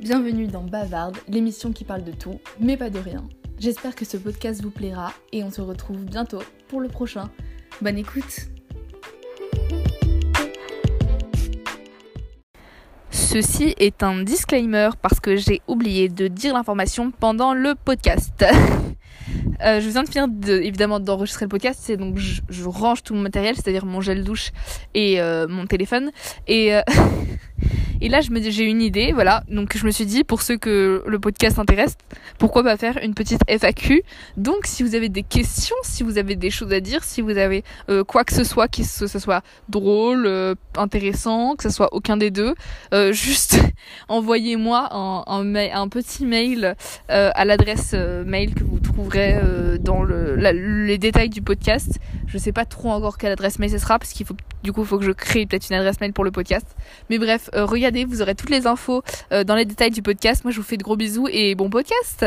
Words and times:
Bienvenue 0.00 0.46
dans 0.46 0.62
Bavarde, 0.62 1.18
l'émission 1.28 1.72
qui 1.72 1.84
parle 1.84 2.04
de 2.04 2.12
tout, 2.12 2.40
mais 2.58 2.78
pas 2.78 2.88
de 2.88 2.98
rien. 2.98 3.28
J'espère 3.58 3.94
que 3.94 4.06
ce 4.06 4.16
podcast 4.16 4.62
vous 4.62 4.70
plaira 4.70 5.12
et 5.30 5.44
on 5.44 5.50
se 5.50 5.60
retrouve 5.60 6.06
bientôt 6.06 6.42
pour 6.68 6.80
le 6.80 6.88
prochain. 6.88 7.28
Bonne 7.82 7.98
écoute 7.98 8.48
Ceci 13.10 13.74
est 13.78 14.02
un 14.02 14.22
disclaimer 14.22 14.88
parce 15.02 15.20
que 15.20 15.36
j'ai 15.36 15.60
oublié 15.68 16.08
de 16.08 16.28
dire 16.28 16.54
l'information 16.54 17.10
pendant 17.10 17.52
le 17.52 17.74
podcast. 17.74 18.42
Euh, 19.62 19.78
je 19.80 19.88
viens 19.90 20.02
de 20.02 20.08
finir 20.08 20.26
évidemment 20.48 21.00
d'enregistrer 21.00 21.44
le 21.44 21.50
podcast, 21.50 21.78
c'est 21.82 21.98
donc 21.98 22.16
je, 22.16 22.64
range 22.64 23.02
tout 23.02 23.14
mon 23.14 23.20
matériel, 23.20 23.54
c'est-à-dire 23.54 23.84
mon 23.84 24.00
gel 24.00 24.24
douche 24.24 24.52
et 24.94 25.20
euh, 25.20 25.46
mon 25.48 25.66
téléphone. 25.66 26.10
Et 26.46 26.74
euh, 26.74 26.80
Et 28.00 28.08
là, 28.08 28.20
je 28.20 28.30
me 28.30 28.40
j'ai 28.40 28.64
une 28.64 28.80
idée, 28.80 29.12
voilà. 29.12 29.44
Donc, 29.48 29.76
je 29.76 29.84
me 29.84 29.90
suis 29.90 30.06
dit, 30.06 30.24
pour 30.24 30.40
ceux 30.42 30.56
que 30.56 31.02
le 31.06 31.18
podcast 31.18 31.58
intéresse, 31.58 31.96
pourquoi 32.38 32.62
pas 32.62 32.76
faire 32.78 32.98
une 33.02 33.14
petite 33.14 33.42
FAQ. 33.46 34.02
Donc, 34.38 34.66
si 34.66 34.82
vous 34.82 34.94
avez 34.94 35.10
des 35.10 35.22
questions, 35.22 35.76
si 35.82 36.02
vous 36.02 36.16
avez 36.16 36.36
des 36.36 36.50
choses 36.50 36.72
à 36.72 36.80
dire, 36.80 37.04
si 37.04 37.20
vous 37.20 37.36
avez 37.36 37.62
euh, 37.90 38.02
quoi 38.02 38.24
que 38.24 38.32
ce 38.32 38.44
soit, 38.44 38.68
que 38.68 38.82
ce, 38.82 39.06
soit 39.06 39.42
drôle, 39.68 40.24
euh, 40.26 40.54
intéressant, 40.76 41.54
que 41.56 41.62
ce 41.62 41.68
soit 41.68 41.92
aucun 41.92 42.16
des 42.16 42.30
deux, 42.30 42.54
euh, 42.94 43.12
juste 43.20 43.58
envoyez-moi 44.08 44.88
un, 44.90 45.88
petit 45.90 46.24
mail 46.24 46.76
à 47.08 47.44
l'adresse 47.44 47.94
mail 47.94 48.54
que 48.54 48.62
vous 48.62 48.78
trouverez 48.78 49.40
dans 49.80 50.02
le, 50.02 50.36
les 50.36 50.98
détails 50.98 51.28
du 51.28 51.42
podcast. 51.42 51.98
Je 52.26 52.38
sais 52.38 52.52
pas 52.52 52.64
trop 52.64 52.90
encore 52.90 53.18
quelle 53.18 53.32
adresse 53.32 53.58
mail 53.58 53.70
ce 53.70 53.78
sera 53.78 53.98
parce 53.98 54.12
qu'il 54.12 54.24
faut 54.24 54.36
du 54.62 54.72
coup 54.72 54.82
il 54.82 54.86
faut 54.86 54.98
que 54.98 55.04
je 55.04 55.10
crée 55.10 55.46
peut-être 55.46 55.68
une 55.68 55.76
adresse 55.76 56.00
mail 56.00 56.12
pour 56.12 56.22
le 56.22 56.30
podcast. 56.30 56.66
Mais 57.08 57.18
bref, 57.18 57.50
regardez 57.54 57.89
vous 57.90 58.22
aurez 58.22 58.34
toutes 58.34 58.50
les 58.50 58.66
infos 58.66 59.02
euh, 59.32 59.44
dans 59.44 59.56
les 59.56 59.64
détails 59.64 59.90
du 59.90 60.02
podcast. 60.02 60.44
Moi, 60.44 60.52
je 60.52 60.58
vous 60.58 60.66
fais 60.66 60.76
de 60.76 60.82
gros 60.82 60.96
bisous 60.96 61.26
et 61.30 61.54
bon 61.54 61.68
podcast. 61.70 62.24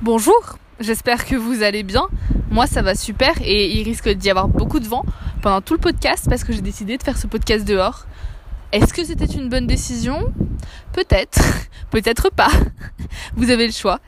Bonjour, 0.00 0.58
j'espère 0.78 1.26
que 1.26 1.34
vous 1.34 1.62
allez 1.62 1.82
bien. 1.82 2.06
Moi, 2.50 2.66
ça 2.66 2.82
va 2.82 2.94
super 2.94 3.34
et 3.42 3.72
il 3.72 3.82
risque 3.82 4.08
d'y 4.08 4.30
avoir 4.30 4.46
beaucoup 4.48 4.78
de 4.78 4.86
vent 4.86 5.04
pendant 5.42 5.60
tout 5.60 5.74
le 5.74 5.80
podcast 5.80 6.26
parce 6.28 6.44
que 6.44 6.52
j'ai 6.52 6.60
décidé 6.60 6.96
de 6.96 7.02
faire 7.02 7.18
ce 7.18 7.26
podcast 7.26 7.66
dehors. 7.66 8.06
Est-ce 8.72 8.94
que 8.94 9.04
c'était 9.04 9.26
une 9.26 9.48
bonne 9.48 9.66
décision? 9.66 10.32
Peut-être, 10.92 11.40
peut-être 11.90 12.30
pas. 12.30 12.50
Vous 13.36 13.50
avez 13.50 13.66
le 13.66 13.72
choix. 13.72 14.00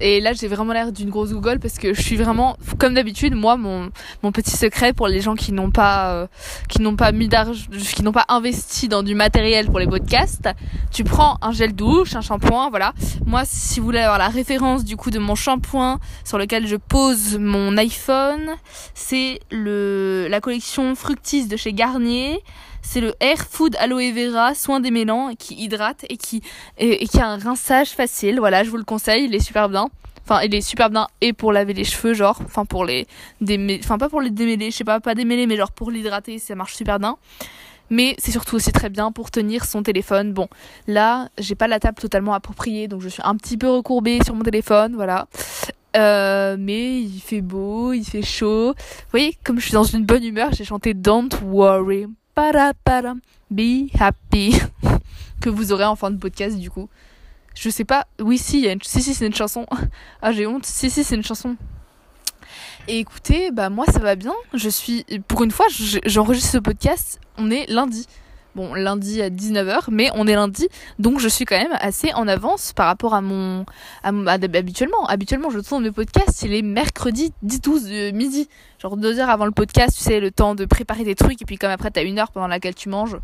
Et 0.00 0.20
là, 0.20 0.32
j'ai 0.32 0.48
vraiment 0.48 0.72
l'air 0.72 0.92
d'une 0.92 1.10
grosse 1.10 1.32
google 1.32 1.58
parce 1.58 1.78
que 1.78 1.92
je 1.92 2.00
suis 2.00 2.16
vraiment, 2.16 2.56
comme 2.78 2.94
d'habitude, 2.94 3.34
moi, 3.34 3.56
mon, 3.56 3.90
petit 4.32 4.56
secret 4.56 4.92
pour 4.92 5.08
les 5.08 5.20
gens 5.20 5.34
qui 5.34 5.52
n'ont 5.52 5.70
pas, 5.70 6.14
euh, 6.14 6.26
qui 6.68 6.80
n'ont 6.80 6.96
pas 6.96 7.12
mis 7.12 7.28
d'argent, 7.28 7.64
qui 7.94 8.02
n'ont 8.02 8.12
pas 8.12 8.24
investi 8.28 8.88
dans 8.88 9.02
du 9.02 9.14
matériel 9.14 9.66
pour 9.66 9.78
les 9.78 9.86
podcasts, 9.86 10.48
tu 10.90 11.04
prends 11.04 11.36
un 11.42 11.52
gel 11.52 11.74
douche, 11.74 12.14
un 12.14 12.20
shampoing, 12.20 12.70
voilà. 12.70 12.94
Moi, 13.26 13.42
si 13.44 13.80
vous 13.80 13.86
voulez 13.86 13.98
avoir 13.98 14.18
la 14.18 14.28
référence 14.28 14.84
du 14.84 14.96
coup 14.96 15.10
de 15.10 15.18
mon 15.18 15.34
shampoing 15.34 15.98
sur 16.24 16.38
lequel 16.38 16.66
je 16.66 16.76
pose 16.76 17.38
mon 17.38 17.76
iPhone, 17.76 18.50
c'est 18.94 19.40
le, 19.50 20.28
la 20.30 20.40
collection 20.40 20.94
Fructis 20.94 21.46
de 21.46 21.56
chez 21.56 21.72
Garnier 21.72 22.42
c'est 22.82 23.00
le 23.00 23.14
Air 23.20 23.38
Food 23.48 23.76
Aloe 23.78 24.12
Vera 24.12 24.54
soin 24.54 24.80
démêlant 24.80 25.32
qui 25.38 25.54
hydrate 25.54 26.04
et 26.08 26.16
qui, 26.16 26.42
et, 26.78 27.06
qui 27.06 27.20
a 27.20 27.28
un 27.28 27.38
rinçage 27.38 27.90
facile. 27.90 28.38
Voilà, 28.38 28.64
je 28.64 28.70
vous 28.70 28.76
le 28.76 28.84
conseille, 28.84 29.24
il 29.24 29.34
est 29.34 29.40
super 29.40 29.68
bien. 29.68 29.88
Enfin, 30.24 30.42
il 30.42 30.54
est 30.54 30.60
super 30.60 30.90
bien 30.90 31.08
et 31.20 31.32
pour 31.32 31.52
laver 31.52 31.72
les 31.72 31.84
cheveux, 31.84 32.14
genre, 32.14 32.38
enfin 32.44 32.64
pour 32.64 32.84
les 32.84 33.06
démêler, 33.40 33.80
enfin 33.82 33.98
pas 33.98 34.08
pour 34.08 34.20
les 34.20 34.30
démêler, 34.30 34.70
je 34.70 34.76
sais 34.76 34.84
pas, 34.84 35.00
pas 35.00 35.14
démêler, 35.14 35.46
mais 35.46 35.56
genre 35.56 35.72
pour 35.72 35.90
l'hydrater, 35.90 36.38
ça 36.38 36.54
marche 36.54 36.74
super 36.74 36.98
bien. 36.98 37.16
Mais 37.92 38.14
c'est 38.18 38.30
surtout 38.30 38.54
aussi 38.54 38.70
très 38.70 38.88
bien 38.88 39.10
pour 39.10 39.32
tenir 39.32 39.64
son 39.64 39.82
téléphone. 39.82 40.32
Bon, 40.32 40.46
là, 40.86 41.28
j'ai 41.38 41.56
pas 41.56 41.66
la 41.66 41.80
table 41.80 42.00
totalement 42.00 42.32
appropriée, 42.34 42.86
donc 42.86 43.00
je 43.00 43.08
suis 43.08 43.22
un 43.24 43.34
petit 43.34 43.56
peu 43.56 43.68
recourbée 43.68 44.20
sur 44.24 44.36
mon 44.36 44.44
téléphone, 44.44 44.94
voilà. 44.94 45.26
Euh, 45.96 46.56
mais 46.56 47.00
il 47.00 47.20
fait 47.20 47.40
beau, 47.40 47.92
il 47.92 48.04
fait 48.04 48.22
chaud. 48.22 48.74
Vous 48.76 49.10
voyez, 49.10 49.36
comme 49.42 49.58
je 49.58 49.64
suis 49.64 49.72
dans 49.72 49.82
une 49.82 50.04
bonne 50.04 50.22
humeur, 50.22 50.52
j'ai 50.52 50.64
chanté 50.64 50.94
Don't 50.94 51.30
Worry 51.42 52.06
be 53.50 53.90
happy 53.98 54.58
que 55.40 55.50
vous 55.50 55.72
aurez 55.72 55.84
en 55.84 55.96
fin 55.96 56.10
de 56.10 56.16
podcast 56.16 56.56
du 56.56 56.70
coup. 56.70 56.88
Je 57.54 57.68
sais 57.68 57.84
pas. 57.84 58.06
Oui, 58.20 58.38
si, 58.38 58.68
si, 58.82 59.02
si, 59.02 59.14
c'est 59.14 59.26
une 59.26 59.34
chanson. 59.34 59.66
Ah, 60.22 60.32
j'ai 60.32 60.46
honte. 60.46 60.64
Si, 60.64 60.90
si, 60.90 61.04
c'est 61.04 61.16
une 61.16 61.24
chanson. 61.24 61.56
Et 62.88 62.98
écoutez, 62.98 63.50
bah 63.50 63.68
moi 63.70 63.86
ça 63.86 63.98
va 63.98 64.16
bien. 64.16 64.34
Je 64.54 64.68
suis 64.68 65.04
pour 65.28 65.44
une 65.44 65.50
fois, 65.50 65.66
j'enregistre 66.06 66.50
ce 66.50 66.58
podcast. 66.58 67.20
On 67.36 67.50
est 67.50 67.66
lundi. 67.68 68.06
Bon, 68.56 68.74
lundi 68.74 69.22
à 69.22 69.30
19h, 69.30 69.84
mais 69.90 70.10
on 70.14 70.26
est 70.26 70.34
lundi, 70.34 70.68
donc 70.98 71.20
je 71.20 71.28
suis 71.28 71.44
quand 71.44 71.56
même 71.56 71.76
assez 71.80 72.12
en 72.14 72.26
avance 72.26 72.72
par 72.72 72.86
rapport 72.86 73.14
à 73.14 73.20
mon... 73.20 73.64
À, 74.02 74.10
habituellement, 74.32 75.06
habituellement, 75.06 75.50
je 75.50 75.60
tourne 75.60 75.84
mes 75.84 75.92
podcasts, 75.92 76.32
c'est 76.34 76.48
les 76.48 76.62
mercredis 76.62 77.32
10-12 77.46 78.12
midi. 78.12 78.48
Genre 78.80 78.96
deux 78.96 79.20
heures 79.20 79.30
avant 79.30 79.44
le 79.44 79.52
podcast, 79.52 79.96
tu 79.96 80.02
sais, 80.02 80.20
le 80.20 80.30
temps 80.30 80.54
de 80.54 80.64
préparer 80.64 81.04
des 81.04 81.14
trucs, 81.14 81.40
et 81.42 81.44
puis 81.44 81.58
comme 81.58 81.70
après 81.70 81.90
t'as 81.90 82.02
une 82.02 82.18
heure 82.18 82.32
pendant 82.32 82.48
laquelle 82.48 82.74
tu 82.74 82.88
manges. 82.88 83.16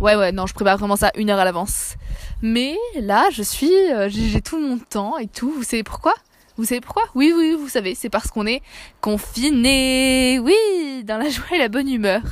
Ouais, 0.00 0.16
ouais, 0.16 0.32
non, 0.32 0.46
je 0.46 0.54
prépare 0.54 0.78
vraiment 0.78 0.96
ça 0.96 1.12
une 1.16 1.30
heure 1.30 1.38
à 1.38 1.44
l'avance. 1.44 1.94
Mais 2.42 2.76
là, 3.00 3.28
je 3.30 3.42
suis... 3.42 3.72
Euh, 3.92 4.08
j'ai 4.08 4.40
tout 4.40 4.58
mon 4.58 4.78
temps 4.78 5.18
et 5.18 5.28
tout. 5.28 5.50
Vous 5.50 5.62
savez 5.62 5.84
pourquoi? 5.84 6.14
Vous 6.56 6.64
savez 6.64 6.80
pourquoi? 6.80 7.04
Oui, 7.14 7.32
oui, 7.36 7.56
vous 7.58 7.68
savez, 7.68 7.94
c'est 7.94 8.08
parce 8.08 8.28
qu'on 8.28 8.46
est 8.46 8.62
confiné. 9.00 10.38
Oui, 10.38 11.04
dans 11.04 11.18
la 11.18 11.28
joie 11.28 11.46
et 11.54 11.58
la 11.58 11.68
bonne 11.68 11.88
humeur. 11.88 12.22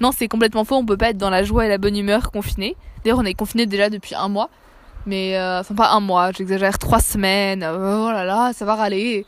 Non, 0.00 0.10
c'est 0.16 0.28
complètement 0.28 0.64
faux, 0.64 0.76
on 0.76 0.86
peut 0.86 0.96
pas 0.96 1.10
être 1.10 1.18
dans 1.18 1.30
la 1.30 1.42
joie 1.42 1.66
et 1.66 1.68
la 1.68 1.78
bonne 1.78 1.96
humeur 1.96 2.30
confiné. 2.30 2.76
D'ailleurs, 3.04 3.18
on 3.18 3.24
est 3.24 3.34
confiné 3.34 3.66
déjà 3.66 3.90
depuis 3.90 4.14
un 4.14 4.28
mois. 4.28 4.50
Mais, 5.04 5.36
euh, 5.36 5.60
enfin 5.60 5.74
pas 5.74 5.90
un 5.90 6.00
mois, 6.00 6.30
j'exagère, 6.30 6.78
trois 6.78 7.00
semaines. 7.00 7.64
Oh 7.64 8.10
là 8.12 8.24
là, 8.24 8.52
ça 8.52 8.64
va 8.64 8.76
râler. 8.76 9.26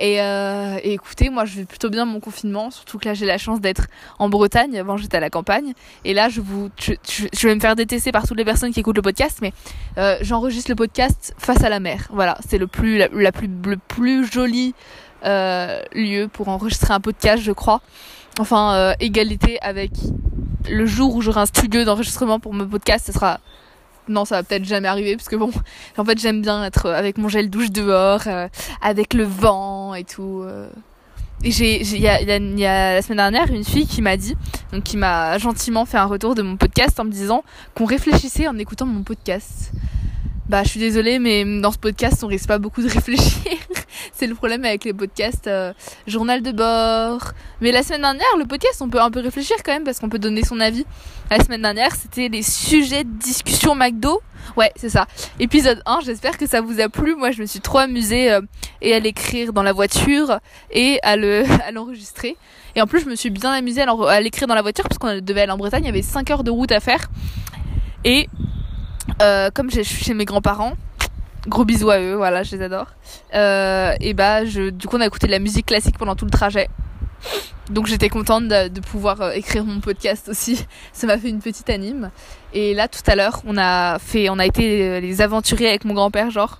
Euh, 0.00 0.78
et, 0.82 0.94
écoutez, 0.94 1.30
moi 1.30 1.44
je 1.44 1.56
vais 1.56 1.64
plutôt 1.64 1.90
bien 1.90 2.04
mon 2.04 2.20
confinement, 2.20 2.70
surtout 2.70 2.98
que 2.98 3.06
là 3.06 3.14
j'ai 3.14 3.26
la 3.26 3.38
chance 3.38 3.60
d'être 3.60 3.86
en 4.18 4.28
Bretagne. 4.28 4.78
Avant 4.78 4.96
j'étais 4.96 5.18
à 5.18 5.20
la 5.20 5.30
campagne, 5.30 5.74
et 6.04 6.14
là 6.14 6.28
je 6.28 6.40
vais 6.40 7.54
me 7.54 7.60
faire 7.60 7.76
détester 7.76 8.12
par 8.12 8.26
toutes 8.26 8.38
les 8.38 8.44
personnes 8.44 8.72
qui 8.72 8.80
écoutent 8.80 8.96
le 8.96 9.02
podcast, 9.02 9.38
mais 9.42 9.52
euh, 9.98 10.16
j'enregistre 10.22 10.70
le 10.70 10.76
podcast 10.76 11.34
face 11.38 11.62
à 11.62 11.68
la 11.68 11.80
mer. 11.80 12.08
Voilà, 12.10 12.38
c'est 12.48 12.58
le 12.58 12.66
plus, 12.66 12.98
la, 12.98 13.32
plus, 13.32 13.48
le 13.64 13.76
plus 13.76 14.30
joli 14.30 14.74
euh, 15.24 15.82
lieu 15.92 16.28
pour 16.32 16.48
enregistrer 16.48 16.94
un 16.94 17.00
podcast, 17.00 17.42
je 17.42 17.52
crois. 17.52 17.80
Enfin, 18.38 18.94
égalité 19.00 19.60
avec 19.60 19.90
le 20.70 20.86
jour 20.86 21.14
où 21.14 21.20
j'aurai 21.20 21.40
un 21.40 21.46
studio 21.46 21.84
d'enregistrement 21.84 22.40
pour 22.40 22.54
mon 22.54 22.66
podcast, 22.66 23.06
ce 23.06 23.12
sera 23.12 23.40
non, 24.10 24.24
ça 24.24 24.36
va 24.36 24.42
peut-être 24.42 24.64
jamais 24.64 24.88
arriver 24.88 25.16
parce 25.16 25.28
que 25.28 25.36
bon, 25.36 25.50
en 25.96 26.04
fait, 26.04 26.18
j'aime 26.18 26.42
bien 26.42 26.64
être 26.64 26.90
avec 26.90 27.18
mon 27.18 27.28
gel 27.28 27.48
douche 27.48 27.70
dehors, 27.70 28.22
euh, 28.26 28.48
avec 28.82 29.14
le 29.14 29.24
vent 29.24 29.94
et 29.94 30.04
tout. 30.04 30.42
Euh. 30.44 30.68
Et 31.42 31.50
j'ai, 31.52 31.80
il 31.80 32.00
y 32.00 32.08
a, 32.08 32.20
y 32.20 32.66
a 32.66 32.94
la 32.94 33.02
semaine 33.02 33.16
dernière 33.16 33.50
une 33.50 33.64
fille 33.64 33.86
qui 33.86 34.02
m'a 34.02 34.18
dit, 34.18 34.36
donc 34.72 34.82
qui 34.82 34.98
m'a 34.98 35.38
gentiment 35.38 35.86
fait 35.86 35.96
un 35.96 36.04
retour 36.04 36.34
de 36.34 36.42
mon 36.42 36.58
podcast 36.58 37.00
en 37.00 37.04
me 37.04 37.10
disant 37.10 37.44
qu'on 37.74 37.86
réfléchissait 37.86 38.46
en 38.46 38.58
écoutant 38.58 38.84
mon 38.84 39.02
podcast. 39.02 39.72
Bah, 40.50 40.64
je 40.64 40.68
suis 40.68 40.80
désolée, 40.80 41.18
mais 41.18 41.44
dans 41.60 41.70
ce 41.70 41.78
podcast, 41.78 42.22
on 42.24 42.26
risque 42.26 42.48
pas 42.48 42.58
beaucoup 42.58 42.82
de 42.82 42.88
réfléchir. 42.92 43.52
C'est 44.12 44.26
le 44.26 44.34
problème 44.34 44.64
avec 44.64 44.84
les 44.84 44.92
podcasts 44.92 45.46
euh, 45.46 45.72
journal 46.06 46.42
de 46.42 46.52
bord. 46.52 47.32
Mais 47.60 47.72
la 47.72 47.82
semaine 47.82 48.02
dernière, 48.02 48.36
le 48.38 48.44
podcast, 48.44 48.80
on 48.80 48.88
peut 48.88 49.00
un 49.00 49.10
peu 49.10 49.20
réfléchir 49.20 49.56
quand 49.64 49.72
même 49.72 49.84
parce 49.84 49.98
qu'on 49.98 50.08
peut 50.08 50.18
donner 50.18 50.42
son 50.44 50.60
avis. 50.60 50.84
La 51.30 51.42
semaine 51.42 51.62
dernière, 51.62 51.94
c'était 51.94 52.28
les 52.28 52.42
sujets 52.42 53.04
de 53.04 53.10
discussion 53.18 53.74
McDo. 53.74 54.20
Ouais, 54.56 54.72
c'est 54.76 54.88
ça. 54.88 55.06
Épisode 55.38 55.82
1, 55.86 56.00
j'espère 56.04 56.36
que 56.38 56.46
ça 56.46 56.60
vous 56.60 56.80
a 56.80 56.88
plu. 56.88 57.14
Moi, 57.14 57.30
je 57.30 57.40
me 57.40 57.46
suis 57.46 57.60
trop 57.60 57.78
amusée 57.78 58.32
euh, 58.32 58.40
et 58.82 58.94
à 58.94 58.98
l'écrire 58.98 59.52
dans 59.52 59.62
la 59.62 59.72
voiture 59.72 60.40
et 60.70 60.98
à 61.02 61.16
le 61.16 61.44
à 61.66 61.70
l'enregistrer. 61.70 62.36
Et 62.74 62.82
en 62.82 62.86
plus, 62.86 63.00
je 63.00 63.06
me 63.06 63.16
suis 63.16 63.30
bien 63.30 63.52
amusée 63.52 63.82
à 63.82 64.20
l'écrire 64.20 64.48
dans 64.48 64.54
la 64.54 64.62
voiture 64.62 64.84
parce 64.84 64.98
qu'on 64.98 65.20
devait 65.20 65.42
aller 65.42 65.52
en 65.52 65.58
Bretagne, 65.58 65.84
il 65.84 65.86
y 65.86 65.90
avait 65.90 66.02
5 66.02 66.30
heures 66.30 66.44
de 66.44 66.50
route 66.50 66.72
à 66.72 66.80
faire. 66.80 67.10
Et 68.04 68.28
euh, 69.22 69.50
comme 69.52 69.70
je 69.70 69.82
suis 69.82 70.04
chez 70.04 70.14
mes 70.14 70.24
grands-parents, 70.24 70.74
Gros 71.46 71.64
bisous 71.64 71.90
à 71.90 71.98
eux, 72.00 72.14
voilà, 72.14 72.42
je 72.42 72.54
les 72.54 72.62
adore. 72.62 72.86
Euh, 73.34 73.94
et 74.00 74.12
bah, 74.12 74.44
je, 74.44 74.70
du 74.70 74.86
coup, 74.86 74.96
on 74.96 75.00
a 75.00 75.06
écouté 75.06 75.26
de 75.26 75.32
la 75.32 75.38
musique 75.38 75.66
classique 75.66 75.96
pendant 75.98 76.14
tout 76.14 76.26
le 76.26 76.30
trajet. 76.30 76.68
Donc 77.70 77.86
j'étais 77.86 78.08
contente 78.08 78.48
de, 78.48 78.80
pouvoir 78.80 79.20
euh, 79.20 79.30
écrire 79.32 79.64
mon 79.64 79.80
podcast 79.80 80.28
aussi. 80.28 80.66
Ça 80.92 81.06
m'a 81.06 81.16
fait 81.18 81.28
une 81.28 81.40
petite 81.40 81.70
anime. 81.70 82.10
Et 82.52 82.74
là, 82.74 82.88
tout 82.88 83.02
à 83.06 83.14
l'heure, 83.14 83.40
on 83.46 83.56
a 83.56 83.98
fait, 83.98 84.28
on 84.28 84.38
a 84.38 84.46
été 84.46 84.82
euh, 84.82 85.00
les 85.00 85.22
aventuriers 85.22 85.68
avec 85.68 85.84
mon 85.84 85.94
grand-père, 85.94 86.30
genre. 86.30 86.58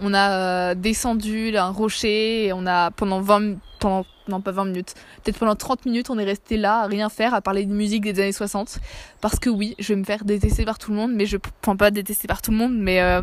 On 0.00 0.12
a 0.14 0.74
descendu 0.74 1.56
un 1.56 1.70
rocher 1.70 2.46
et 2.46 2.52
on 2.52 2.66
a 2.66 2.90
pendant 2.90 3.20
20 3.20 3.56
pendant 3.78 4.04
non 4.28 4.40
pas 4.40 4.52
20 4.52 4.66
minutes, 4.66 4.94
peut-être 5.22 5.38
pendant 5.38 5.54
30 5.54 5.86
minutes, 5.86 6.10
on 6.10 6.18
est 6.18 6.24
resté 6.24 6.56
là 6.56 6.80
à 6.80 6.86
rien 6.86 7.08
faire, 7.08 7.34
à 7.34 7.40
parler 7.40 7.64
de 7.64 7.72
musique 7.72 8.02
des 8.02 8.20
années 8.20 8.32
60. 8.32 8.78
Parce 9.20 9.38
que 9.38 9.50
oui, 9.50 9.74
je 9.78 9.92
vais 9.92 10.00
me 10.00 10.04
faire 10.04 10.24
détester 10.24 10.64
par 10.64 10.78
tout 10.78 10.90
le 10.90 10.96
monde, 10.96 11.12
mais 11.14 11.26
je 11.26 11.36
prends 11.62 11.76
pas 11.76 11.90
détester 11.90 12.26
par 12.26 12.42
tout 12.42 12.50
le 12.50 12.56
monde, 12.56 12.76
mais 12.76 13.00
euh, 13.00 13.22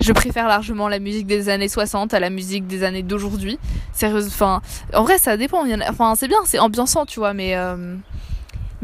je 0.00 0.12
préfère 0.12 0.48
largement 0.48 0.88
la 0.88 0.98
musique 0.98 1.26
des 1.26 1.48
années 1.48 1.68
60 1.68 2.14
à 2.14 2.20
la 2.20 2.30
musique 2.30 2.66
des 2.66 2.84
années 2.84 3.02
d'aujourd'hui. 3.02 3.58
Sérieuse, 3.92 4.26
enfin, 4.28 4.62
en 4.92 5.02
vrai, 5.02 5.18
ça 5.18 5.36
dépend. 5.36 5.64
enfin, 5.88 6.14
c'est 6.16 6.28
bien, 6.28 6.38
c'est 6.44 6.58
ambiançant, 6.58 7.06
tu 7.06 7.18
vois, 7.18 7.34
mais. 7.34 7.56
Euh, 7.56 7.96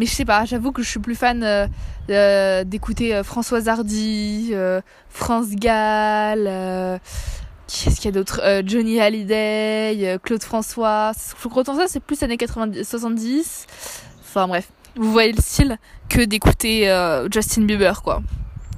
Mais 0.00 0.06
je 0.06 0.12
sais 0.12 0.24
pas, 0.24 0.46
j'avoue 0.46 0.72
que 0.72 0.82
je 0.82 0.88
suis 0.88 0.98
plus 0.98 1.14
fan 1.14 1.42
euh, 1.42 1.66
euh, 2.08 2.64
d'écouter 2.64 3.22
Françoise 3.22 3.68
Hardy, 3.68 4.54
France 5.10 5.50
Gall, 5.50 6.98
qui 7.66 7.90
est-ce 7.90 7.96
qu'il 7.96 8.06
y 8.06 8.08
a 8.08 8.12
d'autre 8.12 8.40
Johnny 8.64 8.98
Hallyday, 8.98 10.18
Claude 10.22 10.42
François. 10.42 11.12
Je 11.14 11.48
crois 11.48 11.64
que 11.64 11.74
ça 11.74 11.84
c'est 11.86 12.00
plus 12.00 12.22
années 12.22 12.38
90, 12.38 12.82
70. 12.82 13.66
Enfin 14.22 14.48
bref, 14.48 14.70
vous 14.96 15.12
voyez 15.12 15.32
le 15.32 15.42
style 15.42 15.76
que 16.08 16.22
d'écouter 16.22 16.88
Justin 17.30 17.66
Bieber 17.66 18.00
quoi. 18.00 18.22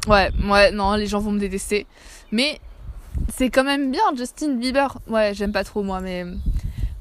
Ouais, 0.08 0.32
ouais, 0.50 0.72
non, 0.72 0.94
les 0.96 1.06
gens 1.06 1.20
vont 1.20 1.30
me 1.30 1.38
détester. 1.38 1.86
Mais 2.32 2.58
c'est 3.32 3.48
quand 3.48 3.62
même 3.62 3.92
bien 3.92 4.02
Justin 4.16 4.56
Bieber. 4.56 4.98
Ouais, 5.06 5.34
j'aime 5.34 5.52
pas 5.52 5.62
trop 5.62 5.84
moi, 5.84 6.00
mais 6.00 6.26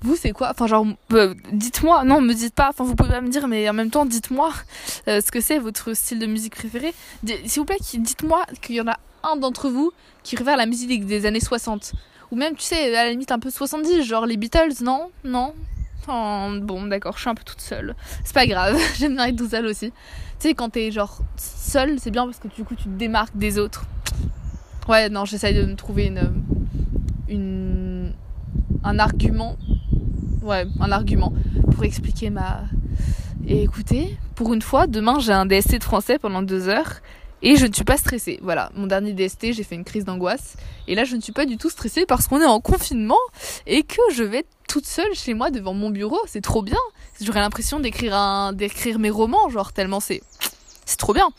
vous 0.02 0.16
c'est 0.16 0.32
quoi? 0.32 0.50
Enfin 0.52 0.68
genre, 0.68 0.86
euh, 1.14 1.34
dites-moi. 1.52 2.04
Non, 2.04 2.22
me 2.22 2.34
dites 2.34 2.56
pas. 2.56 2.70
Enfin 2.70 2.84
vous 2.84 2.96
pouvez 2.96 3.10
pas 3.10 3.22
me 3.22 3.30
dire, 3.30 3.48
mais 3.48 3.70
en 3.70 3.74
même 3.74 3.90
temps, 3.90 4.06
dites-moi 4.06 4.52
euh, 5.08 5.22
ce 5.22 5.32
que 5.32 5.42
c'est 5.42 5.60
votre 5.60 5.94
style 5.94 6.20
de 6.20 6.26
musique 6.26 6.56
préféré. 6.56 6.94
S'il 7.46 7.60
vous 7.60 7.66
plaît, 7.66 7.78
dites-moi 7.82 8.46
qu'il 8.62 8.76
y 8.76 8.82
en 8.82 8.88
a 8.88 8.98
un 9.24 9.36
d'entre 9.36 9.70
vous 9.70 9.92
qui 10.24 10.36
préfère 10.36 10.58
la 10.58 10.66
musique 10.66 11.06
des 11.06 11.26
années 11.26 11.40
60 11.40 11.94
ou 12.32 12.36
même 12.36 12.56
tu 12.56 12.64
sais 12.64 12.96
à 12.96 13.04
la 13.04 13.12
limite 13.12 13.32
un 13.32 13.40
peu 13.40 13.52
70, 13.52 14.04
genre 14.04 14.26
les 14.26 14.38
Beatles. 14.38 14.84
Non, 14.84 15.12
non? 15.24 15.54
bon, 16.08 16.88
d'accord, 16.88 17.16
je 17.16 17.22
suis 17.22 17.30
un 17.30 17.36
peu 17.36 17.44
toute 17.44 17.62
seule. 17.62 17.96
C'est 18.24 18.34
pas 18.34 18.48
grave, 18.48 18.78
j'aime 18.98 19.16
bien 19.16 19.26
être 19.26 19.36
toute 19.36 19.52
seule 19.52 19.66
aussi. 19.66 19.92
Tu 20.40 20.48
sais, 20.48 20.54
quand 20.54 20.70
t'es 20.70 20.92
genre 20.92 21.20
seule, 21.38 22.00
c'est 22.00 22.12
bien 22.12 22.26
parce 22.26 22.40
que 22.40 22.48
du 22.48 22.64
coup 22.64 22.76
tu 22.76 22.86
te 22.86 22.90
démarques 22.90 23.36
des 23.36 23.60
autres. 23.60 23.86
Ouais, 24.88 25.10
non, 25.10 25.26
j'essaye 25.26 25.54
de 25.54 25.64
me 25.64 25.76
trouver 25.76 26.06
une, 26.06 26.44
une, 27.28 28.14
un 28.84 29.00
argument. 29.00 29.58
Ouais, 30.42 30.66
un 30.80 30.92
argument 30.92 31.34
pour 31.74 31.84
expliquer 31.84 32.30
ma. 32.30 32.64
Et 33.48 33.64
écoutez, 33.64 34.18
pour 34.36 34.54
une 34.54 34.62
fois, 34.62 34.88
demain 34.88 35.20
j'ai 35.20 35.34
un 35.34 35.46
DST 35.46 35.78
de 35.78 35.84
français 35.84 36.18
pendant 36.20 36.42
deux 36.42 36.68
heures 36.68 37.02
et 37.44 37.56
je 37.58 37.66
ne 37.66 37.74
suis 37.74 37.84
pas 37.84 37.98
stressée. 37.98 38.40
Voilà, 38.42 38.72
mon 38.76 38.88
dernier 38.88 39.14
DST, 39.14 39.54
j'ai 39.54 39.64
fait 39.64 39.76
une 39.76 39.84
crise 39.84 40.06
d'angoisse. 40.06 40.56
Et 40.88 40.96
là, 40.96 41.04
je 41.04 41.16
ne 41.16 41.22
suis 41.22 41.32
pas 41.32 41.46
du 41.46 41.58
tout 41.58 41.70
stressée 41.70 42.06
parce 42.08 42.28
qu'on 42.28 42.40
est 42.42 42.46
en 42.46 42.60
confinement 42.60 43.18
et 43.68 43.84
que 43.84 44.02
je 44.14 44.24
vais 44.24 44.46
toute 44.68 44.86
seule 44.86 45.14
chez 45.14 45.34
moi 45.34 45.52
devant 45.52 45.74
mon 45.74 45.90
bureau. 45.90 46.20
C'est 46.28 46.42
trop 46.42 46.62
bien. 46.62 46.78
J'aurais 47.20 47.40
l'impression 47.40 47.80
d'écrire 47.80 48.16
un, 48.16 48.54
d'écrire 48.54 49.00
mes 49.00 49.10
romans, 49.10 49.50
genre 49.50 49.74
tellement 49.74 50.00
c'est, 50.00 50.22
c'est 50.86 50.98
trop 50.98 51.14
bien. 51.14 51.30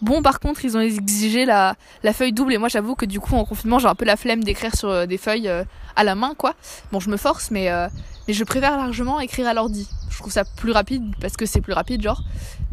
Bon, 0.00 0.22
par 0.22 0.38
contre, 0.38 0.64
ils 0.64 0.76
ont 0.76 0.80
exigé 0.80 1.44
la, 1.44 1.74
la 2.04 2.12
feuille 2.12 2.32
double 2.32 2.54
et 2.54 2.58
moi, 2.58 2.68
j'avoue 2.68 2.94
que 2.94 3.04
du 3.04 3.18
coup, 3.18 3.34
en 3.34 3.44
confinement, 3.44 3.80
j'ai 3.80 3.88
un 3.88 3.96
peu 3.96 4.04
la 4.04 4.16
flemme 4.16 4.44
d'écrire 4.44 4.76
sur 4.76 4.88
euh, 4.90 5.06
des 5.06 5.18
feuilles 5.18 5.48
euh, 5.48 5.64
à 5.96 6.04
la 6.04 6.14
main, 6.14 6.34
quoi. 6.38 6.54
Bon, 6.92 7.00
je 7.00 7.10
me 7.10 7.16
force, 7.16 7.50
mais, 7.50 7.68
euh, 7.68 7.88
mais 8.28 8.34
je 8.34 8.44
préfère 8.44 8.76
largement 8.76 9.18
écrire 9.18 9.48
à 9.48 9.54
l'ordi. 9.54 9.88
Je 10.10 10.18
trouve 10.18 10.32
ça 10.32 10.44
plus 10.44 10.70
rapide 10.70 11.14
parce 11.20 11.36
que 11.36 11.46
c'est 11.46 11.60
plus 11.60 11.72
rapide, 11.72 12.02
genre. 12.02 12.22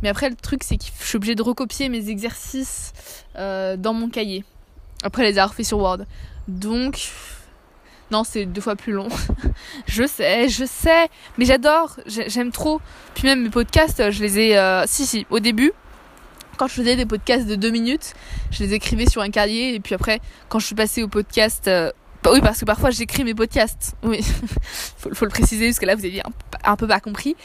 Mais 0.03 0.09
après, 0.09 0.29
le 0.29 0.35
truc, 0.35 0.63
c'est 0.63 0.77
que 0.77 0.83
je 0.99 1.05
suis 1.07 1.15
obligée 1.15 1.35
de 1.35 1.41
recopier 1.41 1.89
mes 1.89 2.09
exercices 2.09 2.93
dans 3.35 3.93
mon 3.93 4.09
cahier. 4.09 4.43
Après 5.03 5.23
les 5.23 5.39
avoir 5.39 5.53
fait 5.53 5.63
sur 5.63 5.79
Word. 5.79 5.99
Donc, 6.47 7.09
non, 8.11 8.23
c'est 8.23 8.45
deux 8.45 8.61
fois 8.61 8.75
plus 8.75 8.93
long. 8.93 9.07
je 9.87 10.05
sais, 10.05 10.49
je 10.49 10.65
sais. 10.65 11.07
Mais 11.37 11.45
j'adore. 11.45 11.97
J'aime 12.05 12.51
trop. 12.51 12.81
Puis 13.13 13.23
même 13.25 13.41
mes 13.41 13.49
podcasts, 13.49 14.11
je 14.11 14.21
les 14.21 14.39
ai... 14.39 14.83
si, 14.87 15.05
si, 15.05 15.25
au 15.29 15.39
début, 15.39 15.71
quand 16.57 16.67
je 16.67 16.73
faisais 16.73 16.95
des 16.95 17.05
podcasts 17.05 17.47
de 17.47 17.55
deux 17.55 17.69
minutes, 17.69 18.13
je 18.51 18.63
les 18.63 18.73
écrivais 18.73 19.07
sur 19.07 19.21
un 19.21 19.29
cahier 19.29 19.75
et 19.75 19.79
puis 19.79 19.95
après, 19.95 20.21
quand 20.49 20.59
je 20.59 20.65
suis 20.65 20.75
passée 20.75 21.03
au 21.03 21.07
podcast, 21.07 21.67
euh, 21.67 21.91
bah 22.25 22.31
oui, 22.33 22.41
parce 22.41 22.59
que 22.59 22.65
parfois 22.65 22.89
j'écris 22.89 23.23
mes 23.23 23.35
podcasts. 23.35 23.95
Oui, 24.01 24.19
faut, 24.97 25.25
le 25.25 25.29
préciser 25.29 25.67
parce 25.67 25.77
que 25.77 25.85
là 25.85 25.93
vous 25.93 26.03
avez 26.05 26.23
un, 26.63 26.75
peu 26.75 26.87
pas 26.87 26.99
compris. 26.99 27.35